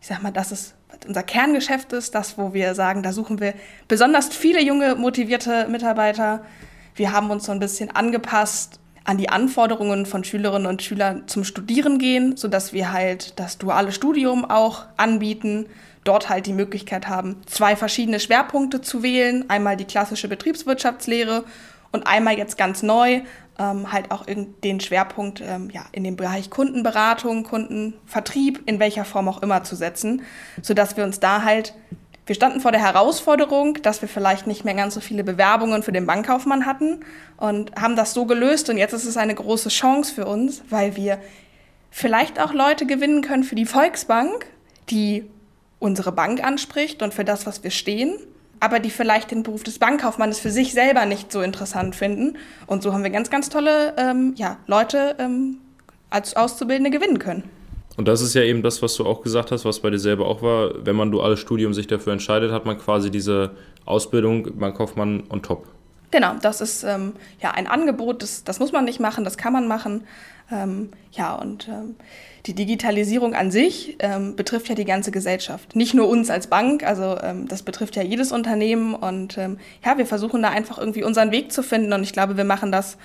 ich 0.00 0.06
sag 0.06 0.22
mal, 0.22 0.32
das 0.32 0.52
ist 0.52 0.74
unser 1.06 1.22
Kerngeschäft 1.22 1.92
ist, 1.92 2.14
das, 2.14 2.38
wo 2.38 2.54
wir 2.54 2.74
sagen, 2.74 3.02
da 3.02 3.12
suchen 3.12 3.40
wir 3.40 3.54
besonders 3.88 4.28
viele 4.28 4.62
junge, 4.62 4.94
motivierte 4.94 5.66
Mitarbeiter. 5.68 6.44
Wir 6.94 7.12
haben 7.12 7.30
uns 7.30 7.46
so 7.46 7.52
ein 7.52 7.58
bisschen 7.58 7.90
angepasst 7.90 8.78
an 9.04 9.18
die 9.18 9.28
Anforderungen 9.28 10.06
von 10.06 10.22
Schülerinnen 10.22 10.66
und 10.66 10.82
Schülern 10.82 11.26
zum 11.26 11.44
Studieren 11.44 11.98
gehen, 11.98 12.36
sodass 12.36 12.72
wir 12.72 12.92
halt 12.92 13.38
das 13.40 13.58
duale 13.58 13.90
Studium 13.90 14.44
auch 14.44 14.84
anbieten, 14.96 15.66
dort 16.04 16.28
halt 16.28 16.46
die 16.46 16.52
Möglichkeit 16.52 17.08
haben, 17.08 17.40
zwei 17.46 17.74
verschiedene 17.74 18.20
Schwerpunkte 18.20 18.80
zu 18.80 19.02
wählen. 19.02 19.48
Einmal 19.48 19.76
die 19.76 19.84
klassische 19.84 20.28
Betriebswirtschaftslehre 20.28 21.44
und 21.92 22.06
einmal 22.06 22.36
jetzt 22.36 22.58
ganz 22.58 22.82
neu 22.82 23.22
ähm, 23.58 23.92
halt 23.92 24.10
auch 24.10 24.24
den 24.26 24.80
Schwerpunkt 24.80 25.40
ähm, 25.40 25.70
ja, 25.70 25.84
in 25.92 26.04
dem 26.04 26.16
Bereich 26.16 26.50
Kundenberatung, 26.50 27.44
Kundenvertrieb, 27.44 28.62
in 28.66 28.80
welcher 28.80 29.04
Form 29.04 29.28
auch 29.28 29.42
immer 29.42 29.62
zu 29.62 29.76
setzen, 29.76 30.22
sodass 30.62 30.96
wir 30.96 31.04
uns 31.04 31.20
da 31.20 31.42
halt, 31.42 31.74
wir 32.24 32.34
standen 32.34 32.60
vor 32.60 32.72
der 32.72 32.80
Herausforderung, 32.80 33.82
dass 33.82 34.00
wir 34.00 34.08
vielleicht 34.08 34.46
nicht 34.46 34.64
mehr 34.64 34.74
ganz 34.74 34.94
so 34.94 35.00
viele 35.00 35.24
Bewerbungen 35.24 35.82
für 35.82 35.92
den 35.92 36.06
Bankkaufmann 36.06 36.66
hatten 36.66 37.00
und 37.36 37.72
haben 37.80 37.96
das 37.96 38.14
so 38.14 38.24
gelöst 38.24 38.70
und 38.70 38.78
jetzt 38.78 38.94
ist 38.94 39.04
es 39.04 39.16
eine 39.16 39.34
große 39.34 39.68
Chance 39.68 40.14
für 40.14 40.26
uns, 40.26 40.62
weil 40.70 40.96
wir 40.96 41.18
vielleicht 41.90 42.40
auch 42.40 42.54
Leute 42.54 42.86
gewinnen 42.86 43.22
können 43.22 43.44
für 43.44 43.54
die 43.54 43.66
Volksbank, 43.66 44.46
die 44.88 45.28
unsere 45.78 46.12
Bank 46.12 46.42
anspricht 46.42 47.02
und 47.02 47.12
für 47.12 47.24
das, 47.24 47.44
was 47.44 47.64
wir 47.64 47.70
stehen 47.70 48.14
aber 48.62 48.78
die 48.78 48.90
vielleicht 48.90 49.32
den 49.32 49.42
Beruf 49.42 49.64
des 49.64 49.80
Bankkaufmannes 49.80 50.38
für 50.38 50.50
sich 50.50 50.72
selber 50.72 51.04
nicht 51.04 51.32
so 51.32 51.40
interessant 51.40 51.96
finden. 51.96 52.38
Und 52.68 52.84
so 52.84 52.92
haben 52.92 53.02
wir 53.02 53.10
ganz, 53.10 53.28
ganz 53.28 53.48
tolle 53.48 53.92
ähm, 53.98 54.34
ja, 54.36 54.56
Leute 54.68 55.16
ähm, 55.18 55.58
als 56.10 56.36
Auszubildende 56.36 56.96
gewinnen 56.96 57.18
können. 57.18 57.42
Und 57.96 58.06
das 58.06 58.22
ist 58.22 58.34
ja 58.34 58.42
eben 58.42 58.62
das, 58.62 58.80
was 58.80 58.94
du 58.94 59.04
auch 59.04 59.22
gesagt 59.22 59.50
hast, 59.50 59.64
was 59.64 59.80
bei 59.80 59.90
dir 59.90 59.98
selber 59.98 60.26
auch 60.26 60.42
war. 60.42 60.86
Wenn 60.86 60.94
man 60.94 61.10
duales 61.10 61.40
Studium 61.40 61.74
sich 61.74 61.88
dafür 61.88 62.12
entscheidet, 62.12 62.52
hat 62.52 62.64
man 62.64 62.78
quasi 62.78 63.10
diese 63.10 63.50
Ausbildung 63.84 64.56
Bankkaufmann 64.56 65.24
on 65.28 65.42
top. 65.42 65.66
Genau, 66.12 66.34
das 66.40 66.60
ist 66.60 66.84
ähm, 66.84 67.14
ja 67.42 67.50
ein 67.50 67.66
Angebot, 67.66 68.22
das, 68.22 68.44
das 68.44 68.60
muss 68.60 68.70
man 68.70 68.84
nicht 68.84 69.00
machen, 69.00 69.24
das 69.24 69.36
kann 69.36 69.52
man 69.52 69.66
machen. 69.66 70.04
Ähm, 70.50 70.90
ja, 71.12 71.34
und 71.34 71.68
ähm, 71.68 71.96
die 72.46 72.54
Digitalisierung 72.54 73.34
an 73.34 73.50
sich 73.50 73.96
ähm, 74.00 74.34
betrifft 74.34 74.68
ja 74.68 74.74
die 74.74 74.84
ganze 74.84 75.10
Gesellschaft. 75.10 75.76
Nicht 75.76 75.94
nur 75.94 76.08
uns 76.08 76.30
als 76.30 76.48
Bank, 76.48 76.84
also 76.84 77.18
ähm, 77.22 77.48
das 77.48 77.62
betrifft 77.62 77.96
ja 77.96 78.02
jedes 78.02 78.32
Unternehmen. 78.32 78.94
Und 78.94 79.38
ähm, 79.38 79.58
ja, 79.84 79.98
wir 79.98 80.06
versuchen 80.06 80.42
da 80.42 80.50
einfach 80.50 80.78
irgendwie 80.78 81.04
unseren 81.04 81.30
Weg 81.30 81.52
zu 81.52 81.62
finden. 81.62 81.92
Und 81.92 82.02
ich 82.02 82.12
glaube, 82.12 82.36
wir 82.36 82.44
machen 82.44 82.72
das 82.72 82.98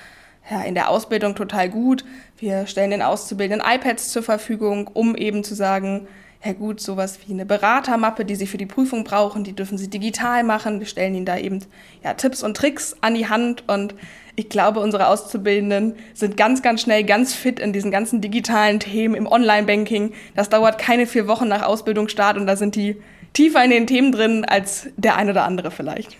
ja, 0.49 0.61
in 0.61 0.75
der 0.75 0.89
Ausbildung 0.89 1.35
total 1.35 1.69
gut. 1.69 2.05
Wir 2.37 2.67
stellen 2.67 2.91
den 2.91 3.01
Auszubildenden 3.01 3.67
iPads 3.67 4.11
zur 4.11 4.23
Verfügung, 4.23 4.87
um 4.87 5.15
eben 5.15 5.43
zu 5.43 5.55
sagen, 5.55 6.07
ja 6.47 6.53
gut, 6.53 6.79
sowas 6.79 7.19
wie 7.25 7.33
eine 7.33 7.45
Beratermappe, 7.45 8.23
die 8.23 8.35
Sie 8.35 8.47
für 8.47 8.57
die 8.57 8.65
Prüfung 8.65 9.03
brauchen, 9.03 9.43
die 9.43 9.53
dürfen 9.53 9.77
Sie 9.77 9.89
digital 9.89 10.43
machen. 10.43 10.79
Wir 10.79 10.87
stellen 10.87 11.13
Ihnen 11.13 11.25
da 11.25 11.37
eben 11.37 11.59
ja, 12.03 12.13
Tipps 12.13 12.41
und 12.41 12.55
Tricks 12.55 12.95
an 13.01 13.15
die 13.15 13.27
Hand 13.27 13.65
und 13.67 13.93
ich 14.37 14.47
glaube, 14.47 14.79
unsere 14.79 15.07
Auszubildenden 15.07 15.95
sind 16.13 16.37
ganz, 16.37 16.61
ganz 16.61 16.81
schnell 16.81 17.03
ganz 17.03 17.33
fit 17.33 17.59
in 17.59 17.73
diesen 17.73 17.91
ganzen 17.91 18.21
digitalen 18.21 18.79
Themen 18.79 19.15
im 19.15 19.27
Online-Banking. 19.27 20.13
Das 20.35 20.47
dauert 20.47 20.77
keine 20.77 21.05
vier 21.05 21.27
Wochen 21.27 21.47
nach 21.47 21.63
Ausbildungsstart 21.63 22.37
und 22.37 22.47
da 22.47 22.55
sind 22.55 22.75
die 22.75 22.95
tiefer 23.33 23.63
in 23.63 23.71
den 23.71 23.85
Themen 23.85 24.13
drin 24.13 24.45
als 24.45 24.87
der 24.95 25.17
ein 25.17 25.29
oder 25.29 25.43
andere 25.43 25.69
vielleicht. 25.69 26.15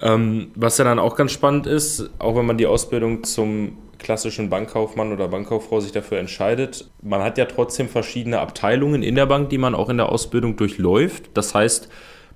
Ähm, 0.00 0.50
was 0.56 0.78
ja 0.78 0.84
dann 0.84 0.98
auch 0.98 1.14
ganz 1.14 1.30
spannend 1.30 1.68
ist, 1.68 2.10
auch 2.18 2.34
wenn 2.34 2.46
man 2.46 2.58
die 2.58 2.66
Ausbildung 2.66 3.22
zum 3.22 3.78
klassischen 4.02 4.50
Bankkaufmann 4.50 5.12
oder 5.12 5.28
Bankkauffrau 5.28 5.80
sich 5.80 5.92
dafür 5.92 6.18
entscheidet, 6.18 6.90
man 7.02 7.22
hat 7.22 7.38
ja 7.38 7.46
trotzdem 7.46 7.88
verschiedene 7.88 8.40
Abteilungen 8.40 9.02
in 9.02 9.14
der 9.14 9.26
Bank, 9.26 9.50
die 9.50 9.58
man 9.58 9.74
auch 9.74 9.88
in 9.88 9.96
der 9.96 10.10
Ausbildung 10.10 10.56
durchläuft. 10.56 11.30
Das 11.34 11.54
heißt, 11.54 11.88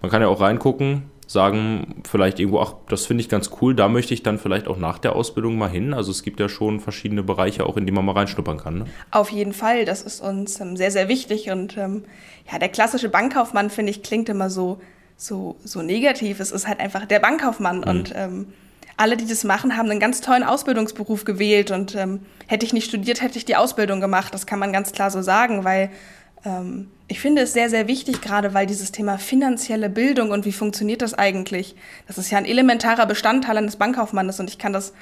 man 0.03 0.11
kann 0.11 0.23
ja 0.23 0.29
auch 0.29 0.41
reingucken, 0.41 1.11
sagen 1.27 2.03
vielleicht 2.09 2.39
irgendwo, 2.39 2.61
ach, 2.61 2.75
das 2.89 3.07
finde 3.07 3.23
ich 3.23 3.29
ganz 3.29 3.51
cool, 3.61 3.75
da 3.75 3.89
möchte 3.89 4.15
ich 4.15 4.23
dann 4.23 4.39
vielleicht 4.39 4.69
auch 4.69 4.77
nach 4.77 4.99
der 4.99 5.17
Ausbildung 5.17 5.59
mal 5.59 5.69
hin. 5.69 5.93
Also 5.95 6.11
es 6.11 6.23
gibt 6.23 6.41
ja 6.41 6.49
schon 6.49 6.81
verschiedene 6.81 7.23
Bereiche, 7.23 7.67
auch 7.67 7.77
in 7.77 7.87
die 7.87 7.93
man 7.93 8.05
mal 8.05 8.13
reinschnuppern 8.13 8.59
kann. 8.59 8.79
Ne? 8.79 8.85
Auf 9.11 9.31
jeden 9.31 9.53
Fall, 9.53 9.85
das 9.85 10.03
ist 10.03 10.21
uns 10.21 10.61
ähm, 10.61 10.77
sehr, 10.77 10.91
sehr 10.91 11.09
wichtig. 11.09 11.51
Und 11.51 11.77
ähm, 11.77 12.05
ja, 12.51 12.59
der 12.59 12.69
klassische 12.69 13.09
Bankkaufmann, 13.09 13.71
finde 13.71 13.91
ich, 13.91 14.03
klingt 14.03 14.29
immer 14.29 14.51
so 14.51 14.79
so, 15.17 15.57
so 15.65 15.83
negativ. 15.83 16.41
Es 16.41 16.53
ist 16.53 16.69
halt 16.69 16.81
einfach 16.81 17.07
der 17.07 17.21
Bankkaufmann. 17.21 17.79
Mhm. 17.79 17.85
Und 17.85 18.13
ähm, 18.15 18.47
alle, 18.97 19.17
die 19.17 19.27
das 19.27 19.45
machen, 19.45 19.77
haben 19.77 19.91
einen 19.91 20.01
ganz 20.01 20.21
tollen 20.21 20.43
Ausbildungsberuf 20.43 21.25
gewählt. 21.25 21.71
Und 21.71 21.95
ähm, 21.95 22.21
hätte 22.47 22.65
ich 22.65 22.73
nicht 22.73 22.89
studiert, 22.89 23.23
hätte 23.23 23.39
ich 23.39 23.45
die 23.45 23.57
Ausbildung 23.57 24.01
gemacht. 24.01 24.33
Das 24.33 24.47
kann 24.47 24.59
man 24.59 24.73
ganz 24.73 24.93
klar 24.93 25.11
so 25.11 25.23
sagen, 25.23 25.65
weil 25.65 25.91
ähm, 26.45 26.89
ich 27.09 27.21
finde 27.21 27.43
es 27.43 27.53
sehr, 27.53 27.71
sehr 27.71 27.89
wichtig, 27.89 28.21
gerade 28.21 28.55
weil 28.55 28.67
dieses 28.67 28.93
Thema 28.93 29.19
finanzielle 29.19 29.89
Bildung 29.89 30.31
und 30.31 30.45
wie 30.45 30.53
funktioniert 30.53 31.03
das 31.03 31.15
eigentlich, 31.15 31.77
das 32.09 32.19
ist 32.19 32.31
ja 32.31 32.39
ein 32.39 32.45
elementarer 32.45 33.07
Bestandteil 33.07 33.57
eines 33.59 33.77
Bankkaufmannes 33.77 34.41
und 34.41 34.51
ich 34.51 34.59
kann 34.59 34.73
das 34.73 34.93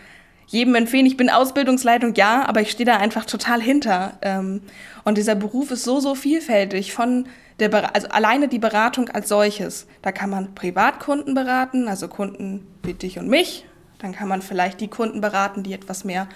jedem 0.46 0.74
empfehlen. 0.74 1.06
Ich 1.06 1.16
bin 1.16 1.30
Ausbildungsleitung, 1.30 2.14
ja, 2.14 2.46
aber 2.46 2.60
ich 2.60 2.70
stehe 2.70 2.84
da 2.84 2.98
einfach 2.98 3.24
total 3.24 3.62
hinter. 3.62 4.18
Ähm, 4.20 4.60
und 5.04 5.16
dieser 5.16 5.34
Beruf 5.34 5.70
ist 5.70 5.84
so, 5.84 6.00
so 6.00 6.14
vielfältig 6.14 6.92
von 6.92 7.26
der, 7.60 7.94
also 7.94 8.08
alleine 8.08 8.48
die 8.48 8.58
Beratung 8.58 9.08
als 9.08 9.28
solches. 9.28 9.86
Da 10.02 10.12
kann 10.12 10.28
man 10.28 10.54
Privatkunden 10.54 11.34
beraten, 11.34 11.88
also 11.88 12.08
Kunden 12.08 12.66
wie 12.82 12.94
dich 12.94 13.18
und 13.18 13.28
mich. 13.28 13.64
Dann 13.98 14.12
kann 14.12 14.28
man 14.28 14.42
vielleicht 14.42 14.80
die 14.80 14.88
Kunden 14.88 15.20
beraten, 15.20 15.62
die 15.62 15.72
etwas 15.72 16.04
mehr 16.04 16.28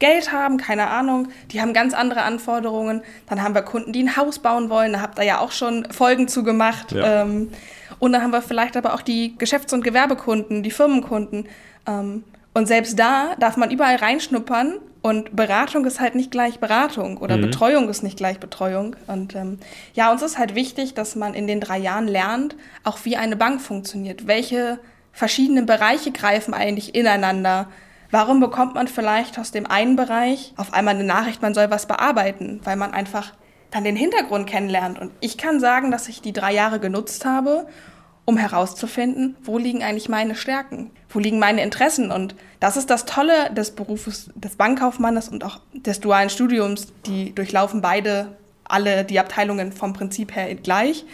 Geld 0.00 0.32
haben, 0.32 0.56
keine 0.56 0.88
Ahnung, 0.88 1.28
die 1.52 1.60
haben 1.60 1.74
ganz 1.74 1.92
andere 1.94 2.22
Anforderungen. 2.22 3.02
Dann 3.28 3.42
haben 3.42 3.54
wir 3.54 3.62
Kunden, 3.62 3.92
die 3.92 4.02
ein 4.02 4.16
Haus 4.16 4.38
bauen 4.38 4.70
wollen, 4.70 4.94
da 4.94 5.00
habt 5.00 5.18
ihr 5.18 5.24
ja 5.24 5.38
auch 5.38 5.52
schon 5.52 5.86
Folgen 5.92 6.26
zu 6.26 6.42
gemacht. 6.42 6.92
Ja. 6.92 7.22
Ähm, 7.22 7.52
und 7.98 8.12
dann 8.12 8.22
haben 8.22 8.32
wir 8.32 8.42
vielleicht 8.42 8.76
aber 8.76 8.94
auch 8.94 9.02
die 9.02 9.36
Geschäfts- 9.36 9.74
und 9.74 9.84
Gewerbekunden, 9.84 10.62
die 10.62 10.70
Firmenkunden. 10.70 11.46
Ähm, 11.86 12.24
und 12.54 12.66
selbst 12.66 12.98
da 12.98 13.36
darf 13.38 13.56
man 13.58 13.70
überall 13.70 13.96
reinschnuppern 13.96 14.78
und 15.02 15.36
Beratung 15.36 15.84
ist 15.84 16.00
halt 16.00 16.14
nicht 16.14 16.30
gleich 16.30 16.58
Beratung 16.58 17.18
oder 17.18 17.36
mhm. 17.36 17.42
Betreuung 17.42 17.88
ist 17.88 18.02
nicht 18.02 18.16
gleich 18.16 18.40
Betreuung. 18.40 18.96
Und 19.06 19.34
ähm, 19.34 19.58
ja, 19.94 20.10
uns 20.10 20.22
ist 20.22 20.38
halt 20.38 20.54
wichtig, 20.54 20.94
dass 20.94 21.14
man 21.14 21.34
in 21.34 21.46
den 21.46 21.60
drei 21.60 21.78
Jahren 21.78 22.08
lernt, 22.08 22.56
auch 22.84 22.98
wie 23.04 23.16
eine 23.16 23.36
Bank 23.36 23.60
funktioniert. 23.60 24.26
Welche 24.26 24.78
verschiedenen 25.12 25.66
Bereiche 25.66 26.12
greifen 26.12 26.54
eigentlich 26.54 26.94
ineinander? 26.94 27.68
Warum 28.10 28.40
bekommt 28.40 28.74
man 28.74 28.88
vielleicht 28.88 29.38
aus 29.38 29.52
dem 29.52 29.66
einen 29.66 29.96
Bereich 29.96 30.52
auf 30.56 30.72
einmal 30.72 30.94
eine 30.94 31.04
Nachricht, 31.04 31.42
man 31.42 31.54
soll 31.54 31.70
was 31.70 31.86
bearbeiten, 31.86 32.60
weil 32.64 32.76
man 32.76 32.92
einfach 32.92 33.32
dann 33.70 33.84
den 33.84 33.96
Hintergrund 33.96 34.48
kennenlernt. 34.48 34.98
Und 34.98 35.12
ich 35.20 35.38
kann 35.38 35.60
sagen, 35.60 35.90
dass 35.90 36.08
ich 36.08 36.20
die 36.20 36.32
drei 36.32 36.52
Jahre 36.52 36.80
genutzt 36.80 37.24
habe, 37.24 37.66
um 38.24 38.36
herauszufinden, 38.36 39.36
wo 39.42 39.58
liegen 39.58 39.82
eigentlich 39.82 40.08
meine 40.08 40.34
Stärken, 40.34 40.90
wo 41.08 41.18
liegen 41.18 41.38
meine 41.38 41.62
Interessen. 41.62 42.10
Und 42.10 42.34
das 42.60 42.76
ist 42.76 42.90
das 42.90 43.04
Tolle 43.04 43.52
des 43.52 43.72
Berufes 43.72 44.30
des 44.34 44.56
Bankkaufmannes 44.56 45.28
und 45.28 45.44
auch 45.44 45.60
des 45.72 46.00
dualen 46.00 46.30
Studiums. 46.30 46.88
Die 47.06 47.34
durchlaufen 47.34 47.80
beide 47.80 48.36
alle 48.64 49.04
die 49.04 49.18
Abteilungen 49.18 49.72
vom 49.72 49.92
Prinzip 49.92 50.34
her 50.34 50.54
gleich, 50.54 51.04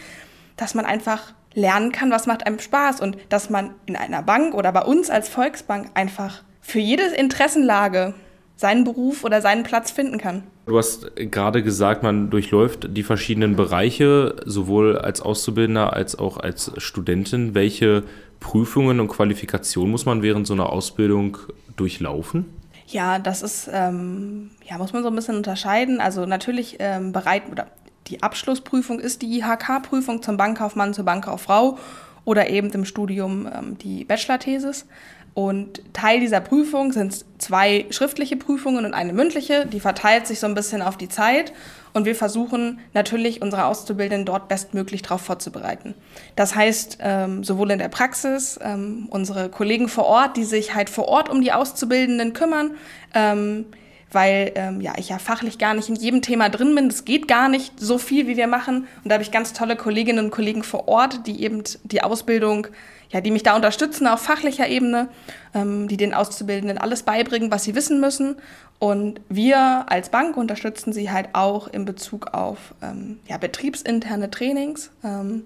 dass 0.57 0.75
man 0.75 0.85
einfach 0.85 1.33
lernen 1.57 1.91
kann, 1.91 2.11
was 2.11 2.27
macht 2.27 2.45
einem 2.45 2.59
Spaß 2.59 3.01
und 3.01 3.17
dass 3.29 3.49
man 3.49 3.71
in 3.87 3.95
einer 3.95 4.21
Bank 4.21 4.53
oder 4.53 4.71
bei 4.71 4.83
uns 4.83 5.09
als 5.09 5.27
Volksbank 5.27 5.89
einfach 5.95 6.43
für 6.61 6.79
jede 6.79 7.03
Interessenlage 7.03 8.13
seinen 8.55 8.83
Beruf 8.83 9.23
oder 9.23 9.41
seinen 9.41 9.63
Platz 9.63 9.89
finden 9.89 10.19
kann. 10.19 10.43
Du 10.67 10.77
hast 10.77 11.15
gerade 11.15 11.63
gesagt, 11.63 12.03
man 12.03 12.29
durchläuft 12.29 12.95
die 12.95 13.03
verschiedenen 13.03 13.55
Bereiche, 13.55 14.35
sowohl 14.45 14.97
als 14.97 15.21
Auszubildender 15.21 15.93
als 15.93 16.17
auch 16.17 16.37
als 16.37 16.71
Studentin. 16.77 17.55
Welche 17.55 18.03
Prüfungen 18.39 18.99
und 18.99 19.07
Qualifikationen 19.07 19.91
muss 19.91 20.05
man 20.05 20.21
während 20.21 20.45
so 20.45 20.53
einer 20.53 20.69
Ausbildung 20.71 21.37
durchlaufen? 21.75 22.45
Ja, 22.87 23.17
das 23.17 23.41
ist, 23.41 23.69
ähm, 23.73 24.51
ja, 24.63 24.77
muss 24.77 24.93
man 24.93 25.03
so 25.03 25.09
ein 25.09 25.15
bisschen 25.15 25.37
unterscheiden. 25.37 25.99
Also 25.99 26.25
natürlich 26.25 26.77
ähm, 26.79 27.11
bereit 27.11 27.43
oder 27.51 27.67
die 28.07 28.23
Abschlussprüfung 28.23 28.99
ist 28.99 29.21
die 29.21 29.39
IHK-Prüfung 29.39 30.21
zum 30.21 30.37
Bankkaufmann, 30.37 30.93
zur 30.93 31.05
Bankkauffrau 31.05 31.77
oder 32.25 32.49
eben 32.49 32.71
im 32.71 32.85
Studium 32.85 33.47
ähm, 33.53 33.77
die 33.77 34.03
Bachelor-Thesis. 34.03 34.85
Und 35.33 35.81
Teil 35.93 36.19
dieser 36.19 36.41
Prüfung 36.41 36.91
sind 36.91 37.23
zwei 37.37 37.85
schriftliche 37.91 38.37
Prüfungen 38.37 38.85
und 38.85 38.95
eine 38.95 39.13
mündliche. 39.13 39.67
Die 39.67 39.79
verteilt 39.79 40.25
sich 40.25 40.39
so 40.39 40.47
ein 40.47 40.55
bisschen 40.55 40.81
auf 40.81 40.97
die 40.97 41.09
Zeit. 41.09 41.53
Und 41.93 42.05
wir 42.05 42.15
versuchen 42.15 42.79
natürlich, 42.93 43.41
unsere 43.43 43.65
Auszubildenden 43.65 44.25
dort 44.25 44.47
bestmöglich 44.47 45.03
darauf 45.03 45.21
vorzubereiten. 45.21 45.93
Das 46.35 46.55
heißt, 46.55 46.97
ähm, 47.01 47.43
sowohl 47.43 47.69
in 47.69 47.77
der 47.77 47.87
Praxis, 47.87 48.59
ähm, 48.63 49.07
unsere 49.11 49.49
Kollegen 49.49 49.89
vor 49.89 50.05
Ort, 50.05 50.37
die 50.37 50.43
sich 50.43 50.73
halt 50.73 50.89
vor 50.89 51.07
Ort 51.07 51.29
um 51.29 51.41
die 51.41 51.53
Auszubildenden 51.53 52.33
kümmern, 52.33 52.71
ähm, 53.13 53.65
weil 54.11 54.51
ähm, 54.55 54.81
ja, 54.81 54.93
ich 54.97 55.09
ja 55.09 55.19
fachlich 55.19 55.57
gar 55.57 55.73
nicht 55.73 55.89
in 55.89 55.95
jedem 55.95 56.21
Thema 56.21 56.49
drin 56.49 56.73
bin. 56.75 56.87
Es 56.87 57.05
geht 57.05 57.27
gar 57.27 57.49
nicht 57.49 57.79
so 57.79 57.97
viel, 57.97 58.27
wie 58.27 58.37
wir 58.37 58.47
machen. 58.47 58.87
Und 59.03 59.09
da 59.09 59.13
habe 59.13 59.23
ich 59.23 59.31
ganz 59.31 59.53
tolle 59.53 59.75
Kolleginnen 59.75 60.25
und 60.25 60.31
Kollegen 60.31 60.63
vor 60.63 60.87
Ort, 60.87 61.27
die 61.27 61.43
eben 61.43 61.63
die 61.83 62.03
Ausbildung 62.03 62.67
ja, 63.09 63.21
die 63.21 63.31
mich 63.31 63.43
da 63.43 63.55
unterstützen 63.55 64.07
auf 64.07 64.21
fachlicher 64.21 64.67
Ebene, 64.67 65.07
ähm, 65.53 65.87
die 65.87 65.97
den 65.97 66.13
Auszubildenden 66.13 66.77
alles 66.77 67.03
beibringen, 67.03 67.51
was 67.51 67.63
sie 67.63 67.75
wissen 67.75 67.99
müssen. 67.99 68.35
Und 68.79 69.21
wir 69.29 69.85
als 69.87 70.09
Bank 70.09 70.37
unterstützen 70.37 70.93
sie 70.93 71.09
halt 71.09 71.29
auch 71.33 71.67
in 71.67 71.85
Bezug 71.85 72.33
auf 72.33 72.75
ähm, 72.81 73.19
ja, 73.27 73.37
betriebsinterne 73.37 74.29
Trainings. 74.29 74.91
Ähm, 75.03 75.43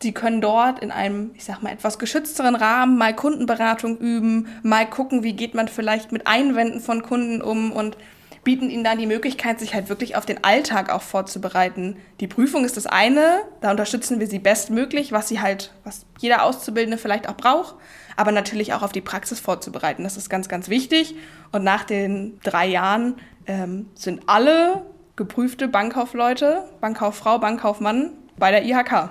Sie 0.00 0.12
können 0.12 0.40
dort 0.40 0.78
in 0.78 0.90
einem, 0.90 1.32
ich 1.34 1.44
sag 1.44 1.62
mal, 1.62 1.72
etwas 1.72 1.98
geschützteren 1.98 2.54
Rahmen 2.54 2.98
mal 2.98 3.14
Kundenberatung 3.14 3.98
üben, 3.98 4.46
mal 4.62 4.88
gucken, 4.88 5.22
wie 5.22 5.32
geht 5.32 5.54
man 5.54 5.68
vielleicht 5.68 6.12
mit 6.12 6.26
Einwänden 6.26 6.80
von 6.80 7.02
Kunden 7.02 7.42
um 7.42 7.72
und 7.72 7.96
bieten 8.44 8.70
ihnen 8.70 8.84
dann 8.84 8.98
die 8.98 9.06
Möglichkeit, 9.06 9.60
sich 9.60 9.74
halt 9.74 9.88
wirklich 9.88 10.16
auf 10.16 10.24
den 10.24 10.42
Alltag 10.44 10.90
auch 10.90 11.02
vorzubereiten. 11.02 11.96
Die 12.20 12.26
Prüfung 12.26 12.64
ist 12.64 12.76
das 12.76 12.86
eine, 12.86 13.40
da 13.60 13.72
unterstützen 13.72 14.20
wir 14.20 14.26
sie 14.26 14.38
bestmöglich, 14.38 15.12
was 15.12 15.28
sie 15.28 15.40
halt, 15.40 15.74
was 15.84 16.06
jeder 16.18 16.44
Auszubildende 16.44 16.96
vielleicht 16.96 17.28
auch 17.28 17.36
braucht, 17.36 17.74
aber 18.16 18.32
natürlich 18.32 18.72
auch 18.72 18.82
auf 18.82 18.92
die 18.92 19.00
Praxis 19.00 19.38
vorzubereiten. 19.40 20.02
Das 20.02 20.16
ist 20.16 20.30
ganz, 20.30 20.48
ganz 20.48 20.68
wichtig. 20.68 21.14
Und 21.52 21.62
nach 21.62 21.84
den 21.84 22.40
drei 22.42 22.66
Jahren 22.66 23.16
ähm, 23.46 23.90
sind 23.94 24.22
alle 24.26 24.86
geprüfte 25.16 25.68
Bankkaufleute, 25.68 26.64
Bankkauffrau, 26.80 27.38
Bankkaufmann 27.38 28.12
bei 28.38 28.50
der 28.50 28.64
IHK. 28.64 29.10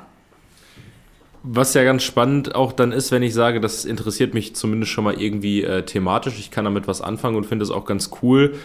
Was 1.43 1.73
ja 1.73 1.83
ganz 1.83 2.03
spannend 2.03 2.55
auch 2.55 2.73
dann 2.73 2.91
ist, 2.91 3.11
wenn 3.11 3.23
ich 3.23 3.33
sage, 3.33 3.61
das 3.61 3.85
interessiert 3.85 4.33
mich 4.33 4.55
zumindest 4.55 4.91
schon 4.91 5.03
mal 5.03 5.19
irgendwie 5.19 5.63
äh, 5.63 5.83
thematisch. 5.83 6.39
Ich 6.39 6.51
kann 6.51 6.65
damit 6.65 6.87
was 6.87 7.01
anfangen 7.01 7.37
und 7.37 7.45
finde 7.45 7.63
es 7.63 7.71
auch 7.71 7.85
ganz 7.85 8.11
cool, 8.21 8.55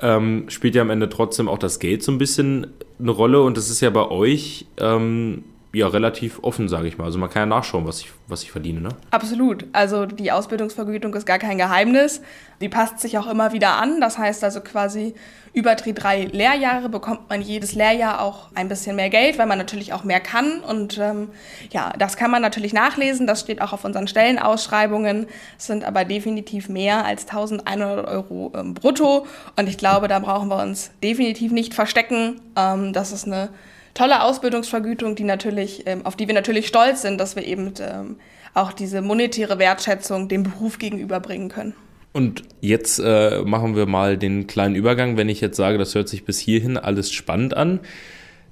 ähm, 0.00 0.44
spielt 0.48 0.74
ja 0.74 0.82
am 0.82 0.90
Ende 0.90 1.08
trotzdem 1.08 1.48
auch 1.48 1.58
das 1.58 1.78
Geld 1.78 2.02
so 2.02 2.12
ein 2.12 2.18
bisschen 2.18 2.66
eine 2.98 3.10
Rolle 3.10 3.42
und 3.42 3.56
das 3.56 3.70
ist 3.70 3.80
ja 3.80 3.90
bei 3.90 4.08
euch 4.08 4.66
ähm, 4.78 5.44
ja 5.76 5.88
relativ 5.88 6.38
offen, 6.42 6.68
sage 6.68 6.88
ich 6.88 6.96
mal. 6.96 7.04
Also 7.04 7.18
man 7.18 7.28
kann 7.28 7.42
ja 7.42 7.46
nachschauen, 7.46 7.86
was 7.86 8.00
ich, 8.00 8.10
was 8.28 8.42
ich 8.42 8.50
verdiene. 8.50 8.80
Ne? 8.80 8.88
Absolut. 9.10 9.66
Also 9.72 10.06
die 10.06 10.32
Ausbildungsvergütung 10.32 11.12
ist 11.14 11.26
gar 11.26 11.38
kein 11.38 11.58
Geheimnis. 11.58 12.22
Die 12.62 12.70
passt 12.70 13.00
sich 13.00 13.18
auch 13.18 13.26
immer 13.26 13.52
wieder 13.52 13.72
an. 13.76 14.00
Das 14.00 14.16
heißt 14.16 14.42
also 14.42 14.60
quasi 14.60 15.14
über 15.52 15.74
die 15.74 15.92
drei 15.92 16.24
Lehrjahre 16.24 16.88
bekommt 16.88 17.28
man 17.28 17.42
jedes 17.42 17.74
Lehrjahr 17.74 18.22
auch 18.22 18.48
ein 18.54 18.68
bisschen 18.68 18.96
mehr 18.96 19.10
Geld, 19.10 19.38
weil 19.38 19.46
man 19.46 19.58
natürlich 19.58 19.92
auch 19.92 20.04
mehr 20.04 20.20
kann. 20.20 20.60
Und 20.60 20.98
ähm, 20.98 21.28
ja, 21.70 21.92
das 21.98 22.16
kann 22.16 22.30
man 22.30 22.40
natürlich 22.40 22.72
nachlesen. 22.72 23.26
Das 23.26 23.40
steht 23.40 23.60
auch 23.60 23.74
auf 23.74 23.84
unseren 23.84 24.08
Stellenausschreibungen. 24.08 25.26
Es 25.58 25.66
sind 25.66 25.84
aber 25.84 26.06
definitiv 26.06 26.70
mehr 26.70 27.04
als 27.04 27.26
1100 27.26 28.08
Euro 28.08 28.52
ähm, 28.56 28.72
brutto. 28.72 29.26
Und 29.56 29.68
ich 29.68 29.76
glaube, 29.76 30.08
da 30.08 30.18
brauchen 30.20 30.48
wir 30.48 30.62
uns 30.62 30.90
definitiv 31.02 31.52
nicht 31.52 31.74
verstecken. 31.74 32.40
Ähm, 32.56 32.94
das 32.94 33.12
ist 33.12 33.26
eine 33.26 33.50
tolle 33.96 34.22
Ausbildungsvergütung, 34.22 35.16
die 35.16 35.24
natürlich, 35.24 35.84
ähm, 35.86 36.04
auf 36.04 36.16
die 36.16 36.28
wir 36.28 36.34
natürlich 36.34 36.68
stolz 36.68 37.02
sind, 37.02 37.18
dass 37.18 37.34
wir 37.34 37.44
eben 37.44 37.72
ähm, 37.80 38.16
auch 38.54 38.72
diese 38.72 39.00
monetäre 39.00 39.58
Wertschätzung 39.58 40.28
dem 40.28 40.44
Beruf 40.44 40.78
gegenüberbringen 40.78 41.48
können. 41.48 41.74
Und 42.12 42.44
jetzt 42.60 42.98
äh, 42.98 43.42
machen 43.44 43.76
wir 43.76 43.86
mal 43.86 44.16
den 44.16 44.46
kleinen 44.46 44.74
Übergang. 44.74 45.16
Wenn 45.16 45.28
ich 45.28 45.40
jetzt 45.40 45.56
sage, 45.56 45.76
das 45.76 45.94
hört 45.94 46.08
sich 46.08 46.24
bis 46.24 46.38
hierhin 46.38 46.78
alles 46.78 47.12
spannend 47.12 47.54
an, 47.54 47.80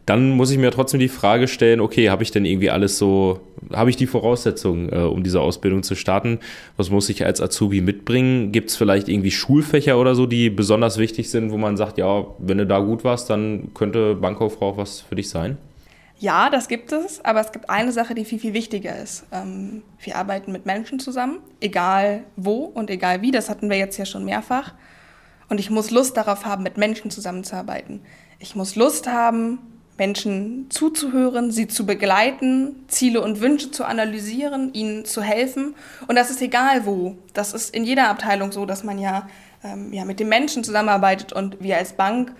dann 0.06 0.30
muss 0.30 0.50
ich 0.50 0.58
mir 0.58 0.70
trotzdem 0.70 1.00
die 1.00 1.08
Frage 1.08 1.49
stellen, 1.49 1.80
okay, 1.80 2.11
habe 2.11 2.23
ich 2.23 2.30
denn 2.30 2.44
irgendwie 2.44 2.70
alles 2.70 2.99
so, 2.99 3.40
habe 3.73 3.88
ich 3.88 3.96
die 3.96 4.06
Voraussetzungen, 4.06 4.92
äh, 4.92 4.99
um 4.99 5.23
diese 5.23 5.40
Ausbildung 5.40 5.82
zu 5.82 5.94
starten? 5.94 6.40
Was 6.76 6.90
muss 6.90 7.08
ich 7.08 7.25
als 7.25 7.40
Azubi 7.40 7.80
mitbringen? 7.80 8.52
Gibt 8.52 8.70
es 8.70 8.76
vielleicht 8.76 9.08
irgendwie 9.08 9.30
Schulfächer 9.30 9.99
oder 9.99 10.14
so, 10.14 10.26
die 10.26 10.50
besonders 10.50 10.99
wichtig 10.99 11.30
sind, 11.30 11.52
wo 11.52 11.56
man 11.56 11.76
sagt, 11.76 11.96
ja, 11.96 12.26
wenn 12.38 12.58
du 12.58 12.66
da 12.66 12.80
gut 12.80 13.04
warst, 13.04 13.30
dann 13.30 13.73
könnte 13.73 14.14
Bankkauffrau 14.14 14.70
auch 14.70 14.76
was 14.76 15.00
für 15.00 15.14
dich 15.14 15.30
sein? 15.30 15.56
Ja, 16.18 16.49
das 16.49 16.68
gibt 16.68 16.92
es, 16.92 17.25
aber 17.25 17.40
es 17.40 17.50
gibt 17.50 17.68
eine 17.68 17.92
Sache, 17.92 18.14
die 18.14 18.25
viel, 18.25 18.38
viel 18.38 18.54
wichtiger 18.54 18.96
ist. 19.02 19.25
Ähm, 19.32 19.82
wir 20.00 20.16
arbeiten 20.16 20.52
mit 20.52 20.64
Menschen 20.64 21.00
zusammen, 21.00 21.38
egal 21.61 22.25
wo 22.37 22.64
und 22.64 22.88
egal 22.90 23.20
wie, 23.23 23.30
das 23.30 23.49
hatten 23.49 23.68
wir 23.68 23.78
jetzt 23.78 23.96
ja 23.96 24.04
schon 24.04 24.25
mehrfach. 24.25 24.75
Und 25.49 25.61
ich 25.61 25.70
muss 25.70 25.90
Lust 25.90 26.16
darauf 26.16 26.44
haben, 26.44 26.62
mit 26.62 26.78
Menschen 26.78 27.11
zusammenzuarbeiten. 27.11 28.00
Ich 28.38 28.54
muss 28.54 28.76
Lust 28.76 29.06
haben, 29.06 29.58
Menschen 29.97 30.67
zuzuhören, 30.71 31.51
sie 31.51 31.69
zu 31.69 31.87
begleiten, 31.87 32.85
Ziele 32.89 33.21
und 33.21 33.41
Wünsche 33.41 33.71
zu 33.71 33.85
analysieren, 33.85 34.75
ihnen 34.75 35.05
zu 35.05 35.23
helfen. 35.23 35.75
Und 36.09 36.17
das 36.17 36.31
ist 36.31 36.43
egal 36.43 36.85
wo. 36.85 37.17
Das 37.33 37.53
ist 37.53 37.75
in 37.75 37.85
jeder 37.85 38.09
Abteilung 38.09 38.51
so, 38.53 38.67
dass 38.67 38.83
man 38.83 38.99
ja, 38.99 39.29
ähm, 39.63 39.93
ja 39.93 40.05
mit 40.05 40.21
den 40.21 40.29
Menschen 40.29 40.65
zusammenarbeitet 40.65 41.33
und 41.33 41.63
wir 41.63 41.77
als 41.77 41.93
Bank, 41.93 42.33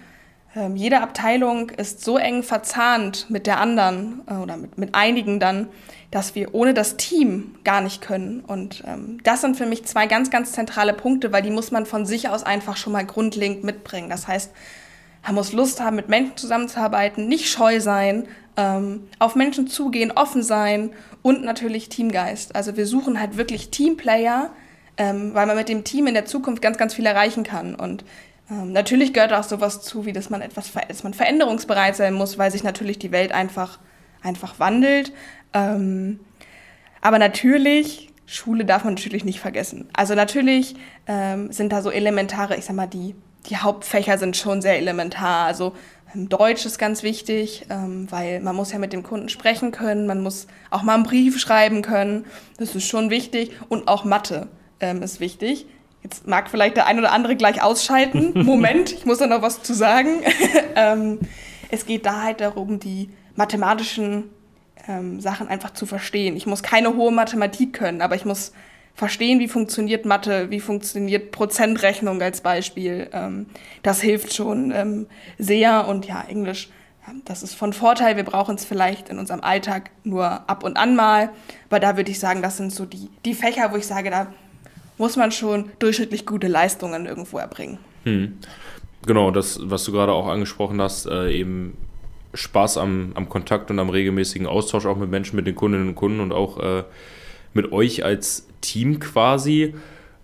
ähm, 0.57 0.77
jede 0.77 1.01
Abteilung 1.01 1.71
ist 1.71 2.05
so 2.05 2.17
eng 2.17 2.43
verzahnt 2.43 3.29
mit 3.29 3.47
der 3.47 3.61
anderen 3.61 4.23
äh, 4.27 4.35
oder 4.35 4.57
mit, 4.57 4.79
mit 4.79 4.95
einigen 4.95 5.41
dann, 5.41 5.69
dass 6.11 6.37
wir 6.37 6.55
ohne 6.55 6.75
das 6.75 6.97
Team 6.97 7.57
gar 7.65 7.81
nicht 7.81 8.01
können. 8.01 8.41
Und 8.41 8.85
ähm, 8.87 9.19
das 9.25 9.41
sind 9.41 9.57
für 9.57 9.67
mich 9.67 9.85
zwei 9.85 10.07
ganz, 10.07 10.31
ganz 10.31 10.53
zentrale 10.53 10.93
Punkte, 10.93 11.33
weil 11.33 11.43
die 11.43 11.51
muss 11.51 11.73
man 11.73 11.87
von 11.87 12.07
sich 12.07 12.29
aus 12.29 12.45
einfach 12.45 12.77
schon 12.77 12.93
mal 12.93 13.05
grundlegend 13.05 13.65
mitbringen. 13.65 14.09
Das 14.09 14.29
heißt, 14.29 14.53
man 15.25 15.35
muss 15.37 15.53
Lust 15.53 15.81
haben, 15.81 15.97
mit 15.97 16.09
Menschen 16.09 16.37
zusammenzuarbeiten, 16.37 17.29
nicht 17.29 17.49
scheu 17.51 17.81
sein, 17.81 18.27
ähm, 18.57 19.09
auf 19.19 19.35
Menschen 19.35 19.67
zugehen, 19.67 20.13
offen 20.13 20.43
sein 20.43 20.91
und 21.23 21.43
natürlich 21.45 21.89
Teamgeist. 21.89 22.55
Also 22.55 22.77
wir 22.77 22.87
suchen 22.87 23.19
halt 23.19 23.37
wirklich 23.37 23.71
Teamplayer, 23.71 24.51
ähm, 24.97 25.35
weil 25.35 25.47
man 25.47 25.57
mit 25.57 25.69
dem 25.69 25.85
Team 25.85 26.07
in 26.07 26.15
der 26.15 26.27
Zukunft 26.27 26.63
ganz, 26.63 26.79
ganz 26.79 26.95
viel 26.95 27.07
erreichen 27.07 27.43
kann. 27.43 27.75
Und 27.75 28.05
ähm, 28.51 28.73
natürlich 28.73 29.13
gehört 29.13 29.33
auch 29.33 29.43
sowas 29.43 29.83
zu, 29.83 30.07
wie 30.07 30.13
dass 30.13 30.31
man 30.31 30.43
etwas, 30.43 30.73
dass 30.89 31.03
man 31.03 31.15
veränderungsbereit 31.15 31.97
sein 31.97 32.15
muss, 32.15 32.39
weil 32.39 32.51
sich 32.51 32.63
natürlich 32.63 32.99
die 32.99 33.11
Welt 33.11 33.33
einfach, 33.33 33.79
einfach 34.23 34.59
wandelt. 34.59 35.13
Ähm, 35.53 36.21
aber 37.01 37.19
natürlich, 37.19 38.11
Schule 38.27 38.65
darf 38.65 38.85
man 38.85 38.95
natürlich 38.95 39.25
nicht 39.25 39.41
vergessen. 39.41 39.89
Also 39.93 40.15
natürlich 40.15 40.77
ähm, 41.07 41.51
sind 41.53 41.73
da 41.73 41.83
so 41.83 41.91
elementare, 41.91 42.57
ich 42.57 42.65
sag 42.65 42.77
mal, 42.77 42.87
die, 42.87 43.15
die 43.47 43.57
Hauptfächer 43.57 44.19
sind 44.19 44.37
schon 44.37 44.63
sehr 44.63 44.79
elementar. 44.79 45.47
Also 45.47 45.75
ähm, 46.15 46.29
Deutsch 46.29 46.65
ist 46.65 46.79
ganz 46.79 47.03
wichtig, 47.03 47.67
ähm, 47.71 48.11
weil 48.11 48.41
man 48.41 48.57
muss 48.57 48.73
ja 48.73 48.79
mit 48.79 48.93
dem 48.93 49.03
Kunden 49.03 49.29
sprechen 49.29 49.73
können, 49.73 50.07
man 50.07 50.23
muss 50.23 50.47
auch 50.71 50.83
mal 50.83 50.95
einen 50.95 51.05
Brief 51.05 51.39
schreiben 51.39 51.83
können. 51.83 52.25
Das 52.59 52.75
ist 52.75 52.87
schon 52.87 53.11
wichtig. 53.11 53.53
Und 53.69 53.89
auch 53.89 54.05
Mathe 54.05 54.49
ähm, 54.81 55.03
ist 55.03 55.21
wichtig. 55.21 55.67
Jetzt 56.03 56.27
mag 56.27 56.51
vielleicht 56.51 56.77
der 56.77 56.87
ein 56.87 56.99
oder 56.99 57.13
andere 57.13 57.37
gleich 57.37 57.63
ausschalten. 57.63 58.33
Moment, 58.45 58.93
ich 58.93 59.07
muss 59.07 59.19
da 59.19 59.27
noch 59.27 59.43
was 59.43 59.63
zu 59.63 59.73
sagen. 59.73 60.23
es 61.71 61.87
geht 61.87 62.05
da 62.05 62.23
halt 62.23 62.43
darum, 62.43 62.79
die 62.79 63.09
mathematischen 63.37 64.25
Sachen 65.19 65.49
einfach 65.49 65.73
zu 65.73 65.87
verstehen. 65.87 66.37
Ich 66.37 66.45
muss 66.45 66.63
keine 66.63 66.95
hohe 66.95 67.11
Mathematik 67.11 67.73
können, 67.73 68.03
aber 68.03 68.17
ich 68.17 68.27
muss 68.27 68.53
verstehen, 68.95 69.41
wie 69.41 69.49
funktioniert 69.49 70.05
Mathe, 70.05 70.51
wie 70.51 70.61
funktioniert 70.61 71.33
Prozentrechnung 71.33 72.23
als 72.23 72.41
Beispiel. 72.41 73.09
Ähm, 73.13 73.47
das 73.83 74.01
hilft 74.01 74.33
schon 74.33 74.73
ähm, 74.73 75.07
sehr 75.39 75.89
und 75.89 76.07
ja, 76.07 76.25
Englisch, 76.29 76.69
das 77.25 77.43
ist 77.43 77.55
von 77.55 77.73
Vorteil. 77.73 78.17
Wir 78.17 78.25
brauchen 78.25 78.55
es 78.55 78.65
vielleicht 78.65 79.09
in 79.09 79.19
unserem 79.19 79.41
Alltag 79.41 79.91
nur 80.05 80.49
ab 80.49 80.65
und 80.65 80.77
an 80.77 80.97
mal, 80.97 81.31
aber 81.69 81.81
da 81.81 81.97
würde 81.97 82.11
ich 82.11 82.19
sagen, 82.19 82.41
das 82.41 82.57
sind 82.57 82.73
so 82.73 82.87
die, 82.87 83.09
die 83.25 83.35
Fächer, 83.35 83.73
wo 83.73 83.77
ich 83.77 83.87
sage, 83.87 84.11
da 84.11 84.33
muss 84.97 85.17
man 85.17 85.33
schon 85.33 85.71
durchschnittlich 85.81 86.25
gute 86.25 86.47
Leistungen 86.47 87.07
irgendwo 87.07 87.39
erbringen. 87.39 87.79
Hm. 88.05 88.39
Genau, 89.07 89.31
das, 89.31 89.59
was 89.63 89.85
du 89.85 89.93
gerade 89.93 90.13
auch 90.13 90.29
angesprochen 90.29 90.81
hast, 90.81 91.07
äh, 91.07 91.31
eben 91.33 91.77
Spaß 92.33 92.79
am, 92.79 93.13
am 93.15 93.29
Kontakt 93.29 93.71
und 93.71 93.79
am 93.79 93.91
regelmäßigen 93.91 94.47
Austausch 94.47 94.87
auch 94.87 94.97
mit 94.97 95.11
Menschen, 95.11 95.37
mit 95.37 95.47
den 95.47 95.55
Kundinnen 95.55 95.89
und 95.89 95.95
Kunden 95.95 96.21
und 96.21 96.33
auch 96.33 96.59
äh, 96.59 96.85
mit 97.55 97.73
euch 97.73 98.05
als 98.05 98.47
Team 98.61 99.01
quasi. 99.01 99.75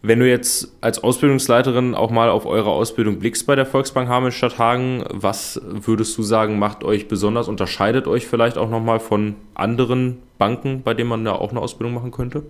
Wenn 0.03 0.19
du 0.19 0.29
jetzt 0.29 0.73
als 0.81 1.03
Ausbildungsleiterin 1.03 1.95
auch 1.95 2.11
mal 2.11 2.31
auf 2.31 2.47
eure 2.47 2.71
Ausbildung 2.71 3.19
blickst 3.19 3.47
bei 3.47 3.55
der 3.55 3.67
Volksbank 3.67 4.09
Hameln-Stadt 4.09 4.59
Hagen, 4.59 5.05
was 5.11 5.61
würdest 5.65 6.17
du 6.17 6.23
sagen, 6.23 6.59
macht 6.59 6.85
euch 6.85 7.07
besonders, 7.07 7.49
unterscheidet 7.49 8.07
euch 8.07 8.27
vielleicht 8.27 8.57
auch 8.57 8.71
nochmal 8.71 8.99
von 8.99 9.37
anderen 9.55 10.23
Banken, 10.39 10.83
bei 10.83 10.95
denen 10.95 11.11
man 11.11 11.25
da 11.25 11.33
auch 11.33 11.51
eine 11.51 11.61
Ausbildung 11.61 11.95
machen 11.95 12.13
könnte? 12.13 12.45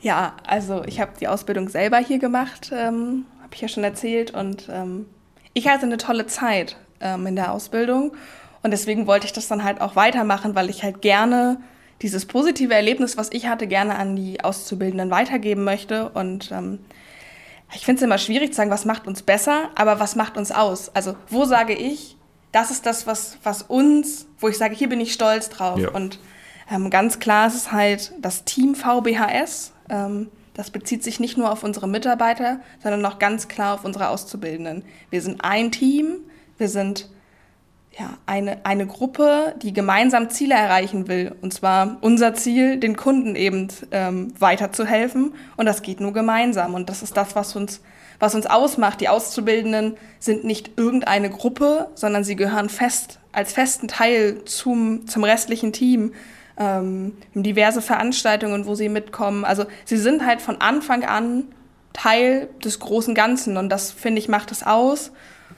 Ja, 0.00 0.34
also 0.44 0.82
ich 0.84 1.00
habe 1.00 1.12
die 1.20 1.28
Ausbildung 1.28 1.68
selber 1.68 1.98
hier 1.98 2.18
gemacht, 2.18 2.70
ähm, 2.72 3.24
habe 3.42 3.54
ich 3.54 3.60
ja 3.60 3.68
schon 3.68 3.84
erzählt. 3.84 4.32
Und 4.32 4.68
ähm, 4.70 5.06
ich 5.54 5.68
hatte 5.68 5.86
eine 5.86 5.96
tolle 5.96 6.26
Zeit 6.26 6.76
ähm, 7.00 7.26
in 7.26 7.36
der 7.36 7.52
Ausbildung. 7.52 8.12
Und 8.62 8.72
deswegen 8.72 9.06
wollte 9.06 9.26
ich 9.26 9.32
das 9.32 9.46
dann 9.46 9.62
halt 9.62 9.80
auch 9.80 9.94
weitermachen, 9.94 10.56
weil 10.56 10.70
ich 10.70 10.82
halt 10.82 11.02
gerne 11.02 11.58
dieses 12.02 12.26
positive 12.26 12.72
Erlebnis, 12.72 13.16
was 13.16 13.30
ich 13.32 13.46
hatte, 13.46 13.66
gerne 13.66 13.96
an 13.96 14.16
die 14.16 14.42
Auszubildenden 14.42 15.10
weitergeben 15.10 15.64
möchte. 15.64 16.08
Und 16.10 16.50
ähm, 16.52 16.78
ich 17.74 17.84
finde 17.84 18.00
es 18.00 18.04
immer 18.04 18.18
schwierig 18.18 18.50
zu 18.50 18.56
sagen, 18.56 18.70
was 18.70 18.84
macht 18.84 19.06
uns 19.06 19.22
besser, 19.22 19.70
aber 19.74 20.00
was 20.00 20.16
macht 20.16 20.36
uns 20.36 20.52
aus? 20.52 20.90
Also 20.94 21.16
wo 21.28 21.44
sage 21.44 21.74
ich, 21.74 22.16
das 22.52 22.70
ist 22.70 22.86
das, 22.86 23.06
was, 23.06 23.38
was 23.42 23.62
uns, 23.62 24.26
wo 24.38 24.48
ich 24.48 24.56
sage, 24.56 24.74
hier 24.74 24.88
bin 24.88 25.00
ich 25.00 25.12
stolz 25.12 25.48
drauf. 25.48 25.78
Ja. 25.78 25.90
Und 25.90 26.18
ähm, 26.70 26.90
ganz 26.90 27.18
klar 27.18 27.48
ist 27.48 27.54
es 27.54 27.72
halt 27.72 28.12
das 28.20 28.44
Team 28.44 28.74
VBHS, 28.74 29.72
ähm, 29.90 30.28
das 30.54 30.70
bezieht 30.70 31.04
sich 31.04 31.20
nicht 31.20 31.38
nur 31.38 31.52
auf 31.52 31.62
unsere 31.62 31.86
Mitarbeiter, 31.86 32.60
sondern 32.82 33.06
auch 33.06 33.20
ganz 33.20 33.46
klar 33.46 33.74
auf 33.74 33.84
unsere 33.84 34.08
Auszubildenden. 34.08 34.82
Wir 35.08 35.22
sind 35.22 35.44
ein 35.44 35.70
Team, 35.70 36.18
wir 36.58 36.68
sind 36.68 37.08
eine, 38.28 38.64
eine 38.64 38.86
Gruppe, 38.86 39.54
die 39.62 39.72
gemeinsam 39.72 40.28
Ziele 40.30 40.54
erreichen 40.54 41.08
will. 41.08 41.34
Und 41.40 41.54
zwar 41.54 41.96
unser 42.02 42.34
Ziel, 42.34 42.76
den 42.76 42.96
Kunden 42.96 43.34
eben 43.34 43.68
ähm, 43.90 44.34
weiterzuhelfen. 44.38 45.34
Und 45.56 45.66
das 45.66 45.82
geht 45.82 46.00
nur 46.00 46.12
gemeinsam. 46.12 46.74
Und 46.74 46.90
das 46.90 47.02
ist 47.02 47.16
das, 47.16 47.34
was 47.34 47.56
uns, 47.56 47.80
was 48.20 48.34
uns 48.34 48.46
ausmacht. 48.46 49.00
Die 49.00 49.08
Auszubildenden 49.08 49.96
sind 50.18 50.44
nicht 50.44 50.72
irgendeine 50.76 51.30
Gruppe, 51.30 51.88
sondern 51.94 52.22
sie 52.22 52.36
gehören 52.36 52.68
fest, 52.68 53.18
als 53.32 53.52
festen 53.52 53.88
Teil 53.88 54.44
zum, 54.44 55.06
zum 55.06 55.24
restlichen 55.24 55.72
Team 55.72 56.12
ähm, 56.58 57.16
diverse 57.34 57.80
Veranstaltungen, 57.80 58.66
wo 58.66 58.74
sie 58.74 58.90
mitkommen. 58.90 59.44
Also 59.44 59.64
sie 59.84 59.96
sind 59.96 60.26
halt 60.26 60.42
von 60.42 60.60
Anfang 60.60 61.04
an 61.04 61.44
Teil 61.94 62.48
des 62.62 62.78
großen 62.78 63.14
Ganzen 63.14 63.56
und 63.56 63.70
das, 63.70 63.90
finde 63.90 64.18
ich, 64.18 64.28
macht 64.28 64.52
es 64.52 64.62
aus. 64.62 65.12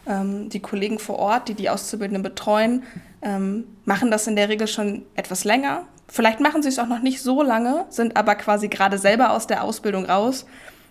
Ähm, 0.06 0.48
die 0.48 0.60
Kollegen 0.60 0.98
vor 0.98 1.18
Ort, 1.18 1.48
die 1.48 1.54
die 1.54 1.70
Auszubildenden 1.70 2.22
betreuen, 2.22 2.82
ähm, 3.22 3.64
machen 3.84 4.10
das 4.10 4.26
in 4.26 4.36
der 4.36 4.48
Regel 4.48 4.66
schon 4.66 5.02
etwas 5.14 5.44
länger. 5.44 5.84
Vielleicht 6.08 6.40
machen 6.40 6.62
sie 6.62 6.68
es 6.68 6.78
auch 6.78 6.88
noch 6.88 7.02
nicht 7.02 7.22
so 7.22 7.42
lange, 7.42 7.86
sind 7.90 8.16
aber 8.16 8.34
quasi 8.34 8.68
gerade 8.68 8.98
selber 8.98 9.30
aus 9.30 9.46
der 9.46 9.62
Ausbildung 9.62 10.06
raus 10.06 10.46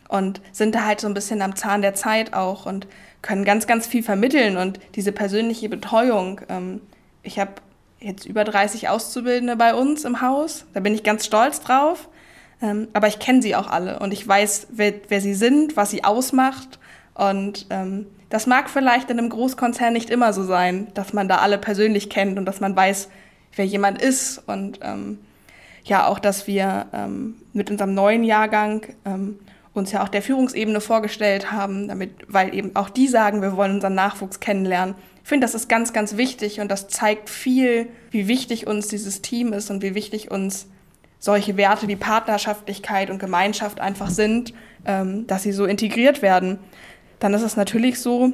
und 0.08 0.41
sind 0.52 0.76
da 0.76 0.86
halt 0.86 1.02
so 1.02 1.08
ein 1.08 1.13
bisschen 1.13 1.41
am 1.41 1.56
Zahn 1.56 1.82
der 1.82 1.93
Zeit 1.93 2.34
auch 2.34 2.65
und 2.65 2.88
können 3.22 3.43
ganz, 3.43 3.67
ganz 3.67 3.86
viel 3.86 4.04
vermitteln 4.04 4.58
und 4.58 4.80
diese 4.95 5.12
persönliche 5.12 5.69
Betreuung. 5.69 6.41
Ähm, 6.50 6.82
ich 7.24 7.39
habe 7.39 7.54
jetzt 8.00 8.26
über 8.26 8.43
30 8.43 8.89
Auszubildende 8.89 9.56
bei 9.56 9.74
uns 9.74 10.06
im 10.06 10.22
Haus. 10.22 10.65
Da 10.74 10.80
bin 10.80 10.95
ich 10.95 11.04
ganz 11.04 11.26
stolz 11.26 11.60
drauf. 11.60 12.08
Ähm, 12.62 12.88
aber 12.93 13.08
ich 13.08 13.19
kenne 13.19 13.41
sie 13.41 13.56
auch 13.56 13.67
alle 13.67 14.00
und 14.00 14.12
ich 14.12 14.28
weiß, 14.28 14.67
wer, 14.72 14.93
wer 15.08 15.22
sie 15.22 15.34
sind, 15.34 15.78
was 15.78 15.91
sie 15.91 16.04
ausmacht. 16.04 16.78
Und 17.19 17.65
ähm, 17.69 18.05
das 18.29 18.47
mag 18.47 18.69
vielleicht 18.69 19.10
in 19.10 19.19
einem 19.19 19.29
Großkonzern 19.29 19.91
nicht 19.91 20.10
immer 20.10 20.32
so 20.32 20.43
sein, 20.43 20.88
dass 20.93 21.12
man 21.12 21.27
da 21.27 21.39
alle 21.39 21.58
persönlich 21.58 22.10
kennt 22.10 22.38
und 22.38 22.45
dass 22.45 22.62
man 22.62 22.75
weiß, 22.75 23.10
wer 23.55 23.65
jemand 23.65 24.01
ist. 24.01 24.41
Und 24.47 24.79
ähm, 24.82 25.19
ja, 25.84 26.08
auch, 26.08 26.19
dass 26.19 26.47
wir 26.47 26.86
ähm, 26.93 27.36
mit 27.51 27.69
unserem 27.69 27.93
neuen 27.93 28.23
Jahrgang 28.23 28.84
ähm, 29.05 29.39
uns 29.73 29.91
ja 29.91 30.01
auch 30.01 30.08
der 30.10 30.21
Führungsebene 30.21 30.79
vorgestellt 30.79 31.51
haben, 31.51 31.89
damit, 31.89 32.12
weil 32.27 32.55
eben 32.55 32.75
auch 32.75 32.89
die 32.89 33.08
sagen, 33.08 33.41
wir 33.41 33.58
wollen 33.58 33.75
unseren 33.75 33.95
Nachwuchs 33.95 34.39
kennenlernen. 34.39 34.95
Ich 35.21 35.27
finde, 35.27 35.45
das 35.45 35.55
ist 35.55 35.67
ganz, 35.67 35.91
ganz 35.91 36.15
wichtig 36.15 36.62
und 36.62 36.71
das 36.71 36.88
zeigt 36.88 37.29
viel, 37.29 37.88
wie 38.12 38.27
wichtig 38.29 38.65
uns 38.65 38.88
dieses 38.88 39.21
Team 39.21 39.51
ist 39.51 39.69
und 39.69 39.84
wie 39.84 39.93
wichtig 39.93 40.32
uns 40.32 40.67
solche 41.19 41.58
Werte 41.58 41.88
wie 41.88 41.97
Partnerschaftlichkeit 41.97 43.10
und 43.10 43.19
Gemeinschaft 43.19 43.82
einfach 43.82 44.10
sind, 44.10 44.53
ähm, 44.86 45.27
dass 45.27 45.43
sie 45.43 45.51
so 45.51 45.65
integriert 45.65 46.21
werden. 46.21 46.60
Dann 47.19 47.34
ist 47.34 47.41
es 47.41 47.58
natürlich 47.58 47.99
so, 47.99 48.32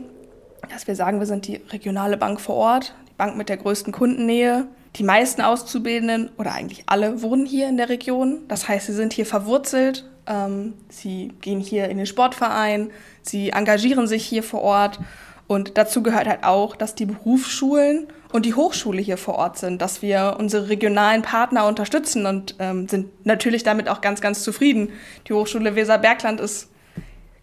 dass 0.71 0.87
wir 0.87 0.95
sagen, 0.95 1.19
wir 1.19 1.27
sind 1.27 1.47
die 1.47 1.57
regionale 1.71 2.17
Bank 2.17 2.39
vor 2.39 2.55
Ort, 2.55 2.95
die 3.09 3.13
Bank 3.17 3.35
mit 3.35 3.49
der 3.49 3.57
größten 3.57 3.93
Kundennähe. 3.93 4.67
Die 4.95 5.03
meisten 5.03 5.41
Auszubildenden 5.41 6.29
oder 6.37 6.53
eigentlich 6.53 6.83
alle 6.85 7.21
wohnen 7.21 7.45
hier 7.45 7.67
in 7.67 7.75
der 7.75 7.89
Region. 7.89 8.39
Das 8.47 8.69
heißt, 8.69 8.85
sie 8.85 8.93
sind 8.93 9.11
hier 9.11 9.25
verwurzelt. 9.25 10.09
Ähm, 10.25 10.73
sie 10.87 11.33
gehen 11.41 11.59
hier 11.59 11.89
in 11.89 11.97
den 11.97 12.05
Sportverein. 12.05 12.91
Sie 13.21 13.49
engagieren 13.49 14.07
sich 14.07 14.25
hier 14.25 14.41
vor 14.41 14.61
Ort. 14.61 14.99
Und 15.47 15.77
dazu 15.77 16.01
gehört 16.01 16.27
halt 16.27 16.43
auch, 16.45 16.77
dass 16.77 16.95
die 16.95 17.05
Berufsschulen 17.05 18.07
und 18.31 18.45
die 18.45 18.53
Hochschule 18.53 19.01
hier 19.01 19.17
vor 19.17 19.35
Ort 19.35 19.57
sind, 19.57 19.81
dass 19.81 20.01
wir 20.01 20.37
unsere 20.39 20.69
regionalen 20.69 21.21
Partner 21.21 21.67
unterstützen 21.67 22.25
und 22.25 22.55
ähm, 22.59 22.87
sind 22.87 23.25
natürlich 23.25 23.63
damit 23.63 23.89
auch 23.89 24.01
ganz, 24.01 24.21
ganz 24.21 24.43
zufrieden. 24.43 24.89
Die 25.27 25.33
Hochschule 25.33 25.75
Weser-Bergland 25.75 26.39
ist 26.39 26.69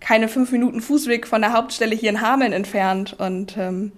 keine 0.03 0.29
fünf 0.29 0.51
Minuten 0.53 0.81
Fußweg 0.81 1.27
von 1.27 1.41
der 1.41 1.53
Hauptstelle 1.53 1.95
hier 1.95 2.11
in 2.11 2.21
Hameln 2.21 2.53
entfernt. 2.53 3.15
Und 3.19 3.57
ähm, 3.57 3.93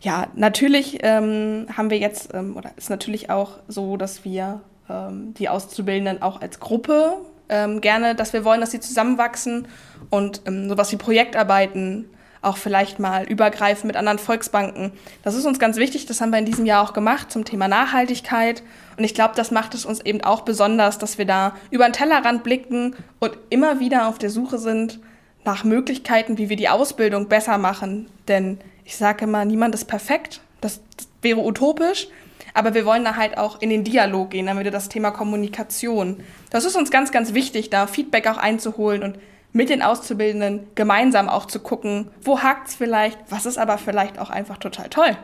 ja, 0.00 0.28
natürlich 0.34 1.00
ähm, 1.02 1.66
haben 1.76 1.90
wir 1.90 1.98
jetzt, 1.98 2.32
ähm, 2.32 2.56
oder 2.56 2.70
ist 2.76 2.88
natürlich 2.88 3.30
auch 3.30 3.58
so, 3.68 3.96
dass 3.96 4.24
wir 4.24 4.60
ähm, 4.88 5.34
die 5.34 5.48
Auszubildenden 5.48 6.22
auch 6.22 6.40
als 6.40 6.60
Gruppe 6.60 7.16
ähm, 7.48 7.80
gerne, 7.80 8.14
dass 8.14 8.32
wir 8.32 8.44
wollen, 8.44 8.60
dass 8.60 8.70
sie 8.70 8.80
zusammenwachsen 8.80 9.66
und 10.08 10.42
ähm, 10.46 10.68
sowas 10.68 10.92
wie 10.92 10.96
Projektarbeiten 10.96 12.08
auch 12.42 12.56
vielleicht 12.58 12.98
mal 12.98 13.24
übergreifen 13.24 13.86
mit 13.86 13.96
anderen 13.96 14.18
Volksbanken. 14.18 14.92
Das 15.22 15.34
ist 15.34 15.46
uns 15.46 15.58
ganz 15.58 15.78
wichtig, 15.78 16.06
das 16.06 16.20
haben 16.20 16.30
wir 16.30 16.38
in 16.38 16.44
diesem 16.44 16.66
Jahr 16.66 16.84
auch 16.84 16.92
gemacht 16.92 17.32
zum 17.32 17.44
Thema 17.44 17.68
Nachhaltigkeit. 17.68 18.62
Und 18.98 19.04
ich 19.04 19.14
glaube, 19.14 19.34
das 19.34 19.50
macht 19.50 19.74
es 19.74 19.84
uns 19.86 20.00
eben 20.00 20.22
auch 20.22 20.42
besonders, 20.42 20.98
dass 20.98 21.16
wir 21.16 21.24
da 21.24 21.54
über 21.70 21.88
den 21.88 21.94
Tellerrand 21.94 22.44
blicken 22.44 22.94
und 23.18 23.36
immer 23.48 23.80
wieder 23.80 24.08
auf 24.08 24.18
der 24.18 24.30
Suche 24.30 24.58
sind 24.58 25.00
nach 25.44 25.64
Möglichkeiten, 25.64 26.38
wie 26.38 26.48
wir 26.48 26.56
die 26.56 26.68
Ausbildung 26.68 27.28
besser 27.28 27.58
machen. 27.58 28.08
Denn 28.28 28.58
ich 28.84 28.96
sage 28.96 29.24
immer, 29.24 29.44
niemand 29.44 29.74
ist 29.74 29.86
perfekt, 29.86 30.40
das, 30.60 30.80
das 30.96 31.08
wäre 31.22 31.40
utopisch. 31.40 32.08
Aber 32.52 32.74
wir 32.74 32.86
wollen 32.86 33.04
da 33.04 33.16
halt 33.16 33.36
auch 33.36 33.60
in 33.60 33.70
den 33.70 33.82
Dialog 33.82 34.30
gehen, 34.30 34.46
wieder 34.58 34.70
das 34.70 34.88
Thema 34.88 35.10
Kommunikation. 35.10 36.20
Das 36.50 36.64
ist 36.64 36.76
uns 36.76 36.90
ganz, 36.90 37.10
ganz 37.10 37.34
wichtig, 37.34 37.68
da 37.68 37.88
Feedback 37.88 38.28
auch 38.28 38.36
einzuholen 38.36 39.02
und 39.02 39.18
mit 39.52 39.70
den 39.70 39.82
Auszubildenden 39.82 40.66
gemeinsam 40.74 41.28
auch 41.28 41.46
zu 41.46 41.60
gucken, 41.60 42.10
wo 42.22 42.42
hakt 42.42 42.68
es 42.68 42.74
vielleicht, 42.74 43.18
was 43.28 43.46
ist 43.46 43.58
aber 43.58 43.78
vielleicht 43.78 44.18
auch 44.18 44.30
einfach 44.30 44.58
total 44.58 44.88
toll. 44.88 45.16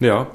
Ja. 0.00 0.26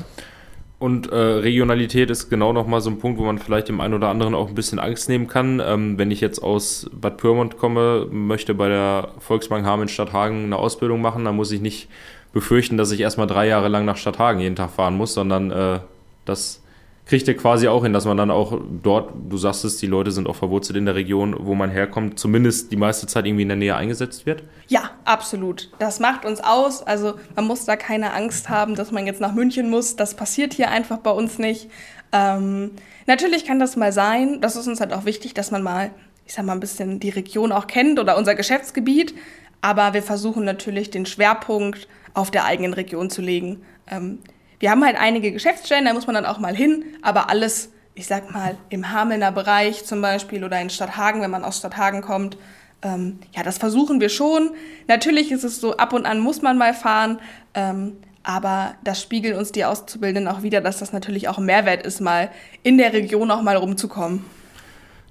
Und 0.81 1.11
äh, 1.11 1.15
Regionalität 1.15 2.09
ist 2.09 2.31
genau 2.31 2.53
nochmal 2.53 2.81
so 2.81 2.89
ein 2.89 2.97
Punkt, 2.97 3.19
wo 3.19 3.23
man 3.23 3.37
vielleicht 3.37 3.69
dem 3.69 3.79
einen 3.79 3.93
oder 3.93 4.09
anderen 4.09 4.33
auch 4.33 4.47
ein 4.47 4.55
bisschen 4.55 4.79
Angst 4.79 5.09
nehmen 5.09 5.27
kann. 5.27 5.61
Ähm, 5.63 5.99
wenn 5.99 6.09
ich 6.09 6.21
jetzt 6.21 6.39
aus 6.39 6.89
Bad 6.91 7.17
Pyrmont 7.17 7.59
komme, 7.59 8.07
möchte 8.09 8.55
bei 8.55 8.67
der 8.67 9.09
Volksbank 9.19 9.63
Hameln 9.63 9.89
Stadthagen 9.89 10.45
eine 10.45 10.55
Ausbildung 10.55 10.99
machen, 10.99 11.23
dann 11.23 11.35
muss 11.35 11.51
ich 11.51 11.61
nicht 11.61 11.87
befürchten, 12.33 12.77
dass 12.77 12.91
ich 12.91 12.99
erstmal 12.99 13.27
drei 13.27 13.47
Jahre 13.47 13.67
lang 13.67 13.85
nach 13.85 13.97
Stadthagen 13.97 14.41
jeden 14.41 14.55
Tag 14.55 14.71
fahren 14.71 14.97
muss, 14.97 15.13
sondern 15.13 15.51
äh, 15.51 15.79
das 16.25 16.63
kriegt 17.11 17.27
ihr 17.27 17.35
quasi 17.35 17.67
auch 17.67 17.83
hin, 17.83 17.91
dass 17.91 18.05
man 18.05 18.15
dann 18.15 18.31
auch 18.31 18.57
dort, 18.83 19.11
du 19.27 19.35
sagst 19.35 19.65
es, 19.65 19.75
die 19.75 19.85
Leute 19.85 20.13
sind 20.13 20.29
auch 20.29 20.35
verwurzelt 20.37 20.77
in 20.77 20.85
der 20.85 20.95
Region, 20.95 21.35
wo 21.39 21.55
man 21.55 21.69
herkommt, 21.69 22.17
zumindest 22.17 22.71
die 22.71 22.77
meiste 22.77 23.05
Zeit 23.05 23.25
irgendwie 23.25 23.41
in 23.41 23.49
der 23.49 23.57
Nähe 23.57 23.75
eingesetzt 23.75 24.25
wird? 24.25 24.43
Ja, 24.69 24.91
absolut. 25.03 25.69
Das 25.77 25.99
macht 25.99 26.23
uns 26.23 26.39
aus. 26.39 26.81
Also 26.81 27.15
man 27.35 27.47
muss 27.47 27.65
da 27.65 27.75
keine 27.75 28.13
Angst 28.13 28.47
haben, 28.47 28.75
dass 28.75 28.93
man 28.93 29.05
jetzt 29.07 29.19
nach 29.19 29.33
München 29.33 29.69
muss. 29.69 29.97
Das 29.97 30.15
passiert 30.15 30.53
hier 30.53 30.71
einfach 30.71 30.99
bei 30.99 31.11
uns 31.11 31.37
nicht. 31.37 31.69
Ähm, 32.13 32.71
natürlich 33.07 33.43
kann 33.43 33.59
das 33.59 33.75
mal 33.75 33.91
sein. 33.91 34.39
Das 34.39 34.55
ist 34.55 34.67
uns 34.67 34.79
halt 34.79 34.93
auch 34.93 35.03
wichtig, 35.03 35.33
dass 35.33 35.51
man 35.51 35.63
mal, 35.63 35.91
ich 36.25 36.31
sag 36.33 36.45
mal, 36.45 36.53
ein 36.53 36.61
bisschen 36.61 37.01
die 37.01 37.09
Region 37.09 37.51
auch 37.51 37.67
kennt 37.67 37.99
oder 37.99 38.17
unser 38.17 38.35
Geschäftsgebiet. 38.35 39.13
Aber 39.59 39.93
wir 39.93 40.01
versuchen 40.01 40.45
natürlich 40.45 40.91
den 40.91 41.05
Schwerpunkt 41.05 41.89
auf 42.13 42.31
der 42.31 42.45
eigenen 42.45 42.73
Region 42.73 43.09
zu 43.09 43.21
legen. 43.21 43.63
Ähm, 43.87 44.19
wir 44.61 44.71
haben 44.71 44.85
halt 44.85 44.95
einige 44.95 45.31
Geschäftsstellen, 45.31 45.85
da 45.85 45.93
muss 45.93 46.07
man 46.07 46.15
dann 46.15 46.25
auch 46.25 46.39
mal 46.39 46.55
hin, 46.55 46.85
aber 47.01 47.29
alles, 47.29 47.71
ich 47.95 48.07
sag 48.07 48.31
mal, 48.31 48.55
im 48.69 48.91
Hamelner 48.91 49.31
Bereich 49.31 49.83
zum 49.85 50.01
Beispiel 50.01 50.43
oder 50.43 50.61
in 50.61 50.69
Stadthagen, 50.69 51.21
wenn 51.21 51.31
man 51.31 51.43
aus 51.43 51.57
Stadthagen 51.57 52.01
kommt, 52.01 52.37
ähm, 52.83 53.19
ja, 53.35 53.43
das 53.43 53.57
versuchen 53.57 53.99
wir 53.99 54.09
schon. 54.09 54.51
Natürlich 54.87 55.31
ist 55.31 55.43
es 55.43 55.59
so, 55.59 55.77
ab 55.77 55.93
und 55.93 56.05
an 56.05 56.19
muss 56.19 56.41
man 56.41 56.57
mal 56.57 56.73
fahren, 56.73 57.19
ähm, 57.53 57.97
aber 58.23 58.75
das 58.83 59.01
spiegeln 59.01 59.35
uns 59.35 59.51
die 59.51 59.65
Auszubildenden 59.65 60.33
auch 60.33 60.43
wieder, 60.43 60.61
dass 60.61 60.77
das 60.77 60.93
natürlich 60.93 61.27
auch 61.27 61.39
ein 61.39 61.45
Mehrwert 61.45 61.85
ist, 61.85 61.99
mal 61.99 62.29
in 62.61 62.77
der 62.77 62.93
Region 62.93 63.31
auch 63.31 63.41
mal 63.41 63.55
rumzukommen. 63.55 64.23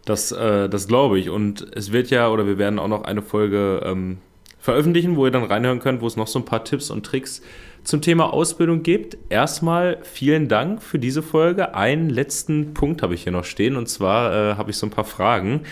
Das, 0.04 0.30
äh, 0.30 0.68
das 0.68 0.86
glaube 0.86 1.18
ich. 1.18 1.28
Und 1.28 1.66
es 1.76 1.90
wird 1.90 2.10
ja, 2.10 2.28
oder 2.28 2.46
wir 2.46 2.56
werden 2.56 2.78
auch 2.78 2.88
noch 2.88 3.02
eine 3.02 3.22
Folge 3.22 3.82
ähm, 3.84 4.18
veröffentlichen, 4.60 5.16
wo 5.16 5.26
ihr 5.26 5.32
dann 5.32 5.44
reinhören 5.44 5.80
könnt, 5.80 6.00
wo 6.00 6.06
es 6.06 6.16
noch 6.16 6.28
so 6.28 6.38
ein 6.38 6.44
paar 6.44 6.64
Tipps 6.64 6.90
und 6.90 7.04
Tricks 7.04 7.42
zum 7.84 8.02
Thema 8.02 8.32
Ausbildung 8.32 8.82
gibt. 8.82 9.16
Erstmal 9.28 9.98
vielen 10.02 10.48
Dank 10.48 10.82
für 10.82 10.98
diese 10.98 11.22
Folge. 11.22 11.74
Einen 11.74 12.10
letzten 12.10 12.74
Punkt 12.74 13.02
habe 13.02 13.14
ich 13.14 13.22
hier 13.22 13.32
noch 13.32 13.44
stehen 13.44 13.76
und 13.76 13.88
zwar 13.88 14.32
äh, 14.52 14.54
habe 14.56 14.70
ich 14.70 14.76
so 14.76 14.86
ein 14.86 14.90
paar 14.90 15.04
Fragen, 15.04 15.62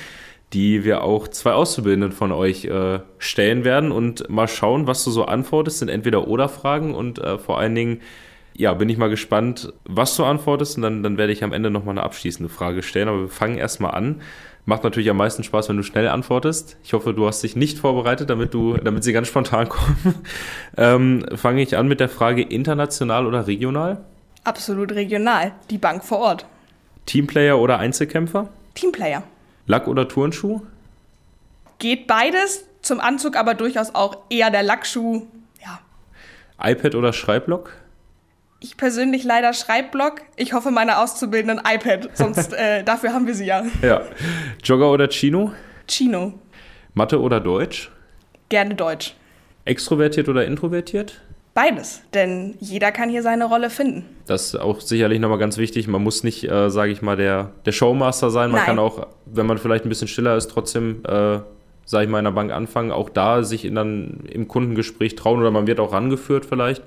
die 0.52 0.84
wir 0.84 1.04
auch 1.04 1.28
zwei 1.28 1.52
Auszubildenden 1.52 2.12
von 2.12 2.32
euch 2.32 2.64
äh, 2.64 3.00
stellen 3.18 3.64
werden 3.64 3.92
und 3.92 4.28
mal 4.30 4.48
schauen, 4.48 4.86
was 4.86 5.04
du 5.04 5.10
so 5.10 5.24
antwortest. 5.24 5.78
Sind 5.78 5.88
entweder 5.88 6.28
oder 6.28 6.48
Fragen 6.48 6.94
und 6.94 7.18
äh, 7.18 7.38
vor 7.38 7.58
allen 7.58 7.74
Dingen 7.74 8.00
ja, 8.58 8.74
bin 8.74 8.88
ich 8.88 8.98
mal 8.98 9.08
gespannt, 9.08 9.72
was 9.84 10.16
du 10.16 10.24
antwortest 10.24 10.76
und 10.76 10.82
dann, 10.82 11.02
dann 11.04 11.16
werde 11.16 11.32
ich 11.32 11.44
am 11.44 11.52
Ende 11.52 11.70
nochmal 11.70 11.92
eine 11.92 12.02
abschließende 12.02 12.52
Frage 12.52 12.82
stellen. 12.82 13.08
Aber 13.08 13.20
wir 13.20 13.28
fangen 13.28 13.56
erstmal 13.56 13.92
an. 13.92 14.20
Macht 14.68 14.84
natürlich 14.84 15.08
am 15.08 15.16
meisten 15.16 15.42
Spaß, 15.44 15.70
wenn 15.70 15.78
du 15.78 15.82
schnell 15.82 16.08
antwortest. 16.08 16.76
Ich 16.84 16.92
hoffe, 16.92 17.14
du 17.14 17.26
hast 17.26 17.42
dich 17.42 17.56
nicht 17.56 17.78
vorbereitet, 17.78 18.28
damit 18.28 18.52
du, 18.52 18.76
damit 18.76 19.02
sie 19.02 19.14
ganz 19.14 19.26
spontan 19.28 19.66
kommen. 19.70 20.14
ähm, 20.76 21.24
fange 21.36 21.62
ich 21.62 21.78
an 21.78 21.88
mit 21.88 22.00
der 22.00 22.10
Frage 22.10 22.42
international 22.42 23.26
oder 23.26 23.46
regional? 23.46 24.04
Absolut 24.44 24.92
regional. 24.92 25.52
Die 25.70 25.78
Bank 25.78 26.04
vor 26.04 26.18
Ort. 26.18 26.44
Teamplayer 27.06 27.58
oder 27.58 27.78
Einzelkämpfer? 27.78 28.50
Teamplayer. 28.74 29.22
Lack 29.66 29.88
oder 29.88 30.06
Turnschuh? 30.06 30.60
Geht 31.78 32.06
beides. 32.06 32.66
Zum 32.82 33.00
Anzug 33.00 33.36
aber 33.36 33.54
durchaus 33.54 33.94
auch 33.94 34.18
eher 34.28 34.50
der 34.50 34.64
Lackschuh. 34.64 35.22
Ja. 35.64 35.80
iPad 36.62 36.94
oder 36.94 37.14
Schreibblock? 37.14 37.72
Ich 38.60 38.76
persönlich 38.76 39.22
leider 39.22 39.52
Schreibblock. 39.52 40.22
Ich 40.34 40.52
hoffe, 40.52 40.72
meine 40.72 40.98
Auszubildenden 40.98 41.64
iPad, 41.64 42.10
sonst 42.14 42.52
äh, 42.52 42.82
dafür 42.84 43.12
haben 43.12 43.28
wir 43.28 43.34
sie 43.34 43.46
ja. 43.46 43.64
Ja. 43.82 44.02
Jogger 44.64 44.90
oder 44.90 45.08
Chino? 45.08 45.52
Chino. 45.86 46.34
Mathe 46.92 47.20
oder 47.20 47.38
Deutsch? 47.38 47.90
Gerne 48.48 48.74
Deutsch. 48.74 49.14
Extrovertiert 49.64 50.28
oder 50.28 50.44
introvertiert? 50.44 51.20
Beides, 51.54 52.02
denn 52.14 52.56
jeder 52.58 52.90
kann 52.90 53.08
hier 53.08 53.22
seine 53.22 53.44
Rolle 53.44 53.70
finden. 53.70 54.04
Das 54.26 54.46
ist 54.46 54.56
auch 54.56 54.80
sicherlich 54.80 55.20
nochmal 55.20 55.38
ganz 55.38 55.56
wichtig. 55.56 55.86
Man 55.86 56.02
muss 56.02 56.24
nicht, 56.24 56.48
äh, 56.50 56.68
sage 56.68 56.90
ich 56.90 57.00
mal, 57.00 57.16
der, 57.16 57.52
der 57.64 57.72
Showmaster 57.72 58.30
sein. 58.30 58.50
Man 58.50 58.58
Nein. 58.58 58.66
kann 58.66 58.78
auch, 58.80 59.06
wenn 59.26 59.46
man 59.46 59.58
vielleicht 59.58 59.84
ein 59.84 59.88
bisschen 59.88 60.08
stiller 60.08 60.36
ist, 60.36 60.50
trotzdem, 60.50 61.04
äh, 61.04 61.38
sage 61.84 62.04
ich 62.04 62.10
mal, 62.10 62.18
in 62.18 62.24
der 62.24 62.32
Bank 62.32 62.50
anfangen. 62.50 62.90
Auch 62.90 63.08
da 63.08 63.44
sich 63.44 63.64
in, 63.64 63.76
dann 63.76 64.24
im 64.28 64.48
Kundengespräch 64.48 65.14
trauen 65.14 65.38
oder 65.38 65.52
man 65.52 65.68
wird 65.68 65.78
auch 65.78 65.92
rangeführt 65.92 66.44
vielleicht 66.44 66.82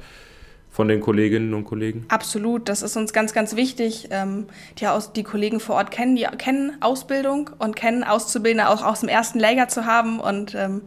von 0.71 0.87
den 0.87 1.01
Kolleginnen 1.01 1.53
und 1.53 1.65
Kollegen? 1.65 2.05
Absolut, 2.07 2.69
das 2.69 2.81
ist 2.81 2.95
uns 2.95 3.11
ganz, 3.11 3.33
ganz 3.33 3.55
wichtig. 3.55 4.07
Ähm, 4.09 4.47
die, 4.79 4.87
aus, 4.87 5.11
die 5.11 5.23
Kollegen 5.23 5.59
vor 5.59 5.75
Ort 5.75 5.91
kennen, 5.91 6.15
die 6.15 6.25
kennen 6.37 6.81
Ausbildung 6.81 7.51
und 7.59 7.75
kennen 7.75 8.03
Auszubildende 8.03 8.69
auch 8.69 8.81
aus 8.81 9.01
dem 9.01 9.09
ersten 9.09 9.37
Lager 9.37 9.67
zu 9.67 9.85
haben. 9.85 10.19
Und 10.19 10.55
ähm, 10.55 10.83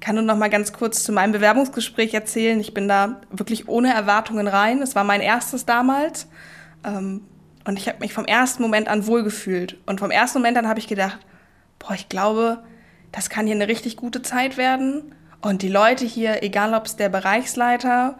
kann 0.00 0.14
nur 0.14 0.24
noch 0.24 0.36
mal 0.36 0.48
ganz 0.48 0.72
kurz 0.72 1.04
zu 1.04 1.12
meinem 1.12 1.32
Bewerbungsgespräch 1.32 2.14
erzählen. 2.14 2.58
Ich 2.60 2.74
bin 2.74 2.88
da 2.88 3.20
wirklich 3.30 3.68
ohne 3.68 3.92
Erwartungen 3.92 4.48
rein. 4.48 4.80
Es 4.80 4.94
war 4.94 5.04
mein 5.04 5.20
erstes 5.20 5.66
damals. 5.66 6.28
Ähm, 6.84 7.22
und 7.66 7.78
ich 7.78 7.88
habe 7.88 7.98
mich 8.00 8.14
vom 8.14 8.24
ersten 8.24 8.62
Moment 8.62 8.88
an 8.88 9.06
wohlgefühlt. 9.06 9.78
Und 9.86 10.00
vom 10.00 10.10
ersten 10.10 10.38
Moment 10.38 10.56
an 10.56 10.68
habe 10.68 10.78
ich 10.78 10.86
gedacht, 10.86 11.18
boah, 11.78 11.94
ich 11.94 12.08
glaube, 12.08 12.62
das 13.12 13.28
kann 13.28 13.46
hier 13.46 13.54
eine 13.54 13.68
richtig 13.68 13.96
gute 13.96 14.22
Zeit 14.22 14.56
werden. 14.56 15.14
Und 15.42 15.62
die 15.62 15.68
Leute 15.68 16.06
hier, 16.06 16.42
egal 16.42 16.72
ob 16.72 16.86
es 16.86 16.96
der 16.96 17.08
Bereichsleiter 17.08 18.18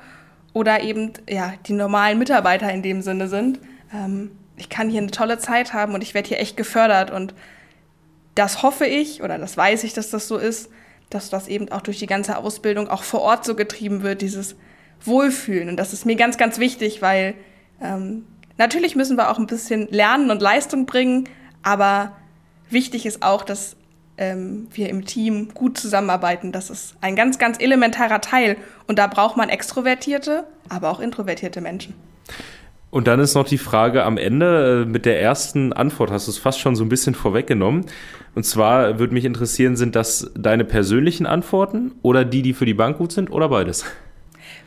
oder 0.57 0.81
eben 0.81 1.13
ja, 1.29 1.53
die 1.67 1.75
normalen 1.75 2.19
Mitarbeiter 2.19 2.73
in 2.73 2.81
dem 2.81 3.03
Sinne 3.03 3.29
sind. 3.29 3.61
Ähm, 3.93 4.31
ich 4.57 4.71
kann 4.71 4.89
hier 4.89 5.03
eine 5.03 5.11
tolle 5.11 5.37
Zeit 5.37 5.75
haben 5.75 5.93
und 5.93 6.03
ich 6.03 6.15
werde 6.15 6.29
hier 6.29 6.41
echt 6.41 6.57
gefördert. 6.57 7.11
Und 7.11 7.35
das 8.35 8.63
hoffe 8.63 8.87
ich 8.87 9.23
oder 9.23 9.37
das 9.37 9.59
weiß 9.59 9.85
ich, 9.85 9.93
dass 9.93 10.09
das 10.09 10.29
so 10.29 10.39
ist, 10.39 10.71
dass 11.11 11.29
das 11.29 11.47
eben 11.49 11.71
auch 11.71 11.83
durch 11.83 11.99
die 11.99 12.07
ganze 12.07 12.39
Ausbildung 12.39 12.89
auch 12.89 13.03
vor 13.03 13.21
Ort 13.21 13.45
so 13.45 13.55
getrieben 13.55 14.03
wird, 14.03 14.23
dieses 14.23 14.57
Wohlfühlen. 15.05 15.69
Und 15.69 15.77
das 15.77 15.93
ist 15.93 16.07
mir 16.07 16.17
ganz, 16.17 16.39
ganz 16.39 16.59
wichtig, 16.59 17.03
weil 17.03 17.35
ähm, 17.83 18.25
natürlich 18.57 18.97
müssen 18.97 19.19
wir 19.19 19.31
auch 19.31 19.39
ein 19.39 19.47
bisschen 19.47 19.89
lernen 19.91 20.31
und 20.31 20.41
Leistung 20.41 20.87
bringen, 20.87 21.29
aber 21.63 22.17
wichtig 22.71 23.05
ist 23.05 23.23
auch, 23.23 23.43
dass 23.43 23.77
ähm, 24.19 24.69
wir 24.73 24.89
im 24.89 25.05
Team 25.05 25.49
gut 25.55 25.79
zusammenarbeiten. 25.79 26.53
Das 26.53 26.71
ist 26.71 26.97
ein 27.01 27.17
ganz, 27.17 27.39
ganz 27.39 27.59
elementarer 27.61 28.21
Teil. 28.21 28.57
Und 28.87 28.99
da 28.99 29.07
braucht 29.07 29.37
man 29.37 29.49
extrovertierte, 29.49 30.45
aber 30.69 30.91
auch 30.91 31.01
introvertierte 31.01 31.61
Menschen. 31.61 31.95
Und 32.91 33.09
dann 33.09 33.21
ist 33.21 33.35
noch 33.35 33.47
die 33.47 33.59
Frage 33.59 34.05
am 34.05 34.17
Ende, 34.17 34.85
äh, 34.85 34.89
mit 34.89 35.05
der 35.05 35.21
ersten 35.21 35.73
Antwort 35.73 36.11
hast 36.11 36.29
du 36.29 36.31
es 36.31 36.39
fast 36.39 36.61
schon 36.61 36.77
so 36.77 36.85
ein 36.85 36.89
bisschen 36.89 37.15
vorweggenommen. 37.15 37.85
Und 38.35 38.45
zwar 38.45 38.99
würde 38.99 39.13
mich 39.13 39.25
interessieren, 39.25 39.77
sind 39.77 39.97
das 39.97 40.31
deine 40.35 40.65
persönlichen 40.65 41.27
Antworten 41.27 41.93
oder 42.03 42.25
die, 42.25 42.43
die 42.43 42.55
für 42.55 42.65
die 42.65 42.75
Bank 42.75 42.99
gut 42.99 43.13
sind 43.13 43.31
oder 43.31 43.49
beides? 43.49 43.85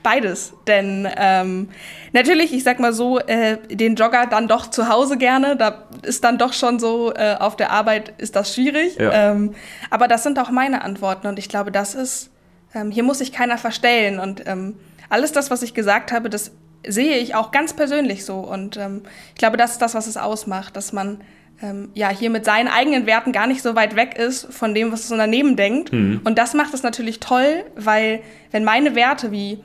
Beides, 0.02 0.54
denn 0.66 1.08
ähm, 1.18 1.70
natürlich, 2.14 2.54
ich 2.54 2.64
sag 2.64 2.80
mal 2.80 2.94
so, 2.94 3.20
äh, 3.20 3.58
den 3.70 3.96
Jogger 3.96 4.28
dann 4.28 4.48
doch 4.48 4.70
zu 4.70 4.88
Hause 4.88 5.18
gerne. 5.18 5.58
Da 5.58 5.84
ist 6.04 6.24
dann 6.24 6.38
doch 6.38 6.54
schon 6.54 6.80
so, 6.80 7.14
äh, 7.14 7.36
auf 7.38 7.58
der 7.58 7.72
Arbeit 7.72 8.14
ist 8.18 8.36
das 8.36 8.56
schwierig. 8.56 8.96
Ja. 8.98 9.32
Ähm, 9.32 9.56
aber 9.90 10.08
das 10.08 10.24
sind 10.24 10.40
auch 10.40 10.52
meine 10.52 10.84
Antworten 10.84 11.28
und 11.28 11.38
ich 11.38 11.50
glaube, 11.50 11.72
das 11.72 11.96
ist, 11.96 12.30
ähm, 12.74 12.92
hier 12.92 13.04
muss 13.04 13.18
sich 13.18 13.34
keiner 13.34 13.58
verstellen. 13.58 14.20
Und 14.20 14.48
ähm, 14.48 14.76
alles 15.10 15.34
das, 15.34 15.52
was 15.52 15.64
ich 15.64 15.74
gesagt 15.74 16.14
habe, 16.14 16.30
das 16.30 16.52
sehe 16.88 17.18
ich 17.18 17.36
auch 17.36 17.52
ganz 17.52 17.74
persönlich 17.74 18.24
so. 18.24 18.38
Und 18.38 18.78
ähm, 18.78 19.02
ich 19.30 19.40
glaube, 19.40 19.58
das 19.58 19.72
ist 19.72 19.82
das, 19.82 19.96
was 19.96 20.08
es 20.08 20.16
ausmacht, 20.16 20.78
dass 20.78 20.94
man 20.94 21.20
ähm, 21.62 21.90
ja 21.94 22.10
hier 22.10 22.30
mit 22.30 22.46
seinen 22.46 22.68
eigenen 22.68 23.06
Werten 23.06 23.32
gar 23.32 23.48
nicht 23.48 23.62
so 23.62 23.76
weit 23.76 23.96
weg 23.96 24.18
ist 24.18 24.54
von 24.54 24.74
dem, 24.74 24.92
was 24.92 25.02
das 25.02 25.12
Unternehmen 25.12 25.56
denkt. 25.56 25.92
Mhm. 25.92 26.22
Und 26.24 26.38
das 26.38 26.54
macht 26.54 26.74
es 26.74 26.84
natürlich 26.84 27.20
toll, 27.20 27.66
weil 27.76 28.22
wenn 28.52 28.64
meine 28.64 28.96
Werte 28.96 29.32
wie 29.32 29.60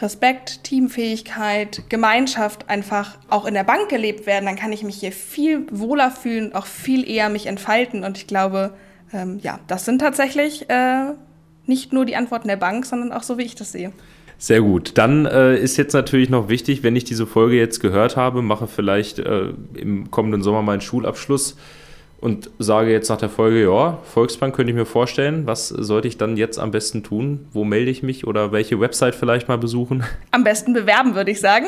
Respekt, 0.00 0.64
Teamfähigkeit, 0.64 1.84
Gemeinschaft 1.88 2.68
einfach 2.68 3.16
auch 3.30 3.46
in 3.46 3.54
der 3.54 3.64
Bank 3.64 3.88
gelebt 3.88 4.26
werden, 4.26 4.44
dann 4.44 4.56
kann 4.56 4.72
ich 4.72 4.82
mich 4.82 4.96
hier 4.96 5.12
viel 5.12 5.66
wohler 5.70 6.10
fühlen, 6.10 6.54
auch 6.54 6.66
viel 6.66 7.08
eher 7.08 7.28
mich 7.28 7.46
entfalten. 7.46 8.04
Und 8.04 8.18
ich 8.18 8.26
glaube, 8.26 8.74
ähm, 9.12 9.38
ja, 9.42 9.58
das 9.66 9.84
sind 9.84 10.00
tatsächlich 10.00 10.68
äh, 10.68 11.12
nicht 11.66 11.92
nur 11.92 12.04
die 12.04 12.16
Antworten 12.16 12.48
der 12.48 12.56
Bank, 12.56 12.84
sondern 12.84 13.12
auch 13.12 13.22
so, 13.22 13.38
wie 13.38 13.44
ich 13.44 13.54
das 13.54 13.72
sehe. 13.72 13.92
Sehr 14.38 14.60
gut. 14.60 14.98
Dann 14.98 15.24
äh, 15.24 15.56
ist 15.56 15.78
jetzt 15.78 15.94
natürlich 15.94 16.28
noch 16.28 16.48
wichtig, 16.50 16.82
wenn 16.82 16.94
ich 16.94 17.04
diese 17.04 17.26
Folge 17.26 17.56
jetzt 17.56 17.80
gehört 17.80 18.16
habe, 18.16 18.42
mache 18.42 18.66
vielleicht 18.66 19.18
äh, 19.18 19.52
im 19.74 20.10
kommenden 20.10 20.42
Sommer 20.42 20.60
meinen 20.60 20.82
Schulabschluss 20.82 21.56
und 22.18 22.50
sage 22.58 22.90
jetzt 22.90 23.10
nach 23.10 23.18
der 23.18 23.28
Folge, 23.28 23.64
ja, 23.64 23.98
Volksbank 24.04 24.56
könnte 24.56 24.70
ich 24.70 24.76
mir 24.76 24.86
vorstellen, 24.86 25.46
was 25.46 25.68
sollte 25.68 26.08
ich 26.08 26.16
dann 26.16 26.36
jetzt 26.38 26.58
am 26.58 26.70
besten 26.70 27.02
tun? 27.02 27.46
Wo 27.52 27.62
melde 27.62 27.90
ich 27.90 28.02
mich 28.02 28.26
oder 28.26 28.52
welche 28.52 28.80
Website 28.80 29.14
vielleicht 29.14 29.48
mal 29.48 29.58
besuchen? 29.58 30.02
Am 30.30 30.42
besten 30.42 30.72
bewerben, 30.72 31.14
würde 31.14 31.30
ich 31.30 31.40
sagen. 31.40 31.66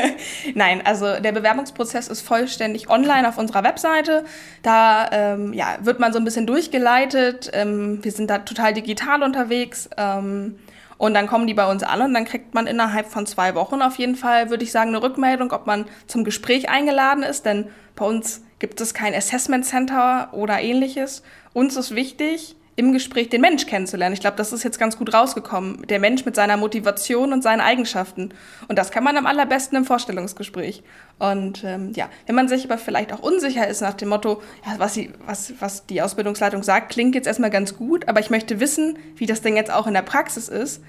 Nein, 0.54 0.82
also 0.84 1.18
der 1.20 1.32
Bewerbungsprozess 1.32 2.08
ist 2.08 2.20
vollständig 2.20 2.88
online 2.88 3.28
auf 3.28 3.38
unserer 3.38 3.64
Webseite. 3.64 4.24
Da 4.62 5.10
ähm, 5.10 5.52
ja, 5.52 5.78
wird 5.82 5.98
man 5.98 6.12
so 6.12 6.18
ein 6.18 6.24
bisschen 6.24 6.46
durchgeleitet. 6.46 7.50
Ähm, 7.52 7.98
wir 8.02 8.12
sind 8.12 8.30
da 8.30 8.38
total 8.38 8.74
digital 8.74 9.24
unterwegs. 9.24 9.90
Ähm, 9.96 10.54
und 10.96 11.14
dann 11.14 11.26
kommen 11.26 11.46
die 11.46 11.54
bei 11.54 11.70
uns 11.70 11.82
an 11.82 12.02
und 12.02 12.14
dann 12.14 12.24
kriegt 12.24 12.54
man 12.54 12.66
innerhalb 12.66 13.06
von 13.06 13.26
zwei 13.26 13.54
Wochen 13.54 13.82
auf 13.82 13.96
jeden 13.96 14.16
Fall, 14.16 14.50
würde 14.50 14.64
ich 14.64 14.72
sagen, 14.72 14.88
eine 14.88 15.02
Rückmeldung, 15.02 15.52
ob 15.52 15.66
man 15.66 15.86
zum 16.06 16.24
Gespräch 16.24 16.68
eingeladen 16.68 17.22
ist. 17.22 17.46
Denn 17.46 17.66
bei 17.94 18.04
uns 18.04 18.42
gibt 18.58 18.80
es 18.80 18.94
kein 18.94 19.14
Assessment 19.14 19.64
Center 19.64 20.30
oder 20.32 20.60
ähnliches. 20.60 21.22
Uns 21.52 21.76
ist 21.76 21.94
wichtig, 21.94 22.56
im 22.78 22.92
Gespräch 22.92 23.28
den 23.28 23.40
Mensch 23.40 23.66
kennenzulernen. 23.66 24.14
Ich 24.14 24.20
glaube, 24.20 24.36
das 24.36 24.52
ist 24.52 24.62
jetzt 24.62 24.78
ganz 24.78 24.96
gut 24.96 25.12
rausgekommen. 25.12 25.84
Der 25.88 25.98
Mensch 25.98 26.24
mit 26.24 26.36
seiner 26.36 26.56
Motivation 26.56 27.32
und 27.32 27.42
seinen 27.42 27.60
Eigenschaften. 27.60 28.30
Und 28.68 28.78
das 28.78 28.92
kann 28.92 29.02
man 29.02 29.16
am 29.16 29.26
allerbesten 29.26 29.76
im 29.76 29.84
Vorstellungsgespräch. 29.84 30.84
Und 31.18 31.64
ähm, 31.64 31.92
ja, 31.96 32.08
wenn 32.26 32.36
man 32.36 32.46
sich 32.46 32.64
aber 32.66 32.78
vielleicht 32.78 33.12
auch 33.12 33.18
unsicher 33.18 33.66
ist 33.66 33.80
nach 33.80 33.94
dem 33.94 34.10
Motto, 34.10 34.42
ja, 34.64 34.78
was, 34.78 34.94
sie, 34.94 35.10
was, 35.26 35.54
was 35.58 35.86
die 35.86 36.00
Ausbildungsleitung 36.00 36.62
sagt, 36.62 36.92
klingt 36.92 37.16
jetzt 37.16 37.26
erstmal 37.26 37.50
ganz 37.50 37.76
gut, 37.76 38.06
aber 38.06 38.20
ich 38.20 38.30
möchte 38.30 38.60
wissen, 38.60 38.96
wie 39.16 39.26
das 39.26 39.40
Ding 39.40 39.56
jetzt 39.56 39.72
auch 39.72 39.88
in 39.88 39.94
der 39.94 40.02
Praxis 40.02 40.48
ist, 40.48 40.80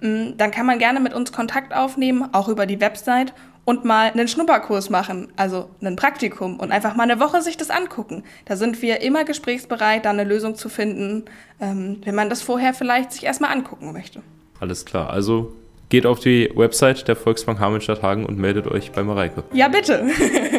mm, 0.00 0.36
dann 0.36 0.52
kann 0.52 0.66
man 0.66 0.78
gerne 0.78 1.00
mit 1.00 1.12
uns 1.12 1.32
Kontakt 1.32 1.74
aufnehmen, 1.74 2.28
auch 2.32 2.46
über 2.46 2.66
die 2.66 2.80
Website 2.80 3.34
und 3.64 3.84
mal 3.84 4.10
einen 4.10 4.28
Schnupperkurs 4.28 4.90
machen, 4.90 5.28
also 5.36 5.68
ein 5.80 5.96
Praktikum 5.96 6.58
und 6.58 6.72
einfach 6.72 6.96
mal 6.96 7.04
eine 7.04 7.20
Woche 7.20 7.42
sich 7.42 7.56
das 7.56 7.70
angucken. 7.70 8.24
Da 8.44 8.56
sind 8.56 8.82
wir 8.82 9.00
immer 9.02 9.24
gesprächsbereit, 9.24 10.04
da 10.04 10.10
eine 10.10 10.24
Lösung 10.24 10.56
zu 10.56 10.68
finden, 10.68 11.24
ähm, 11.60 12.00
wenn 12.04 12.14
man 12.14 12.28
das 12.28 12.42
vorher 12.42 12.74
vielleicht 12.74 13.12
sich 13.12 13.24
erstmal 13.24 13.52
angucken 13.52 13.92
möchte. 13.92 14.20
Alles 14.58 14.84
klar. 14.84 15.10
Also 15.10 15.52
geht 15.88 16.06
auf 16.06 16.20
die 16.20 16.50
Website 16.54 17.06
der 17.06 17.16
Volksbank 17.16 17.60
Hamelstadt 17.60 18.02
Hagen 18.02 18.26
und 18.26 18.38
meldet 18.38 18.66
euch 18.66 18.92
bei 18.92 19.02
Mareike. 19.02 19.44
Ja, 19.52 19.68
bitte. 19.68 20.06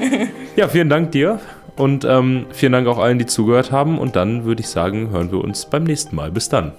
ja, 0.56 0.68
vielen 0.68 0.90
Dank 0.90 1.12
dir 1.12 1.40
und 1.76 2.06
ähm, 2.06 2.46
vielen 2.52 2.72
Dank 2.72 2.88
auch 2.88 3.00
allen, 3.00 3.18
die 3.18 3.26
zugehört 3.26 3.72
haben. 3.72 3.98
Und 3.98 4.16
dann 4.16 4.46
würde 4.46 4.62
ich 4.62 4.68
sagen, 4.68 5.10
hören 5.10 5.32
wir 5.32 5.44
uns 5.44 5.66
beim 5.66 5.84
nächsten 5.84 6.16
Mal. 6.16 6.32
Bis 6.32 6.50
dann. 6.50 6.72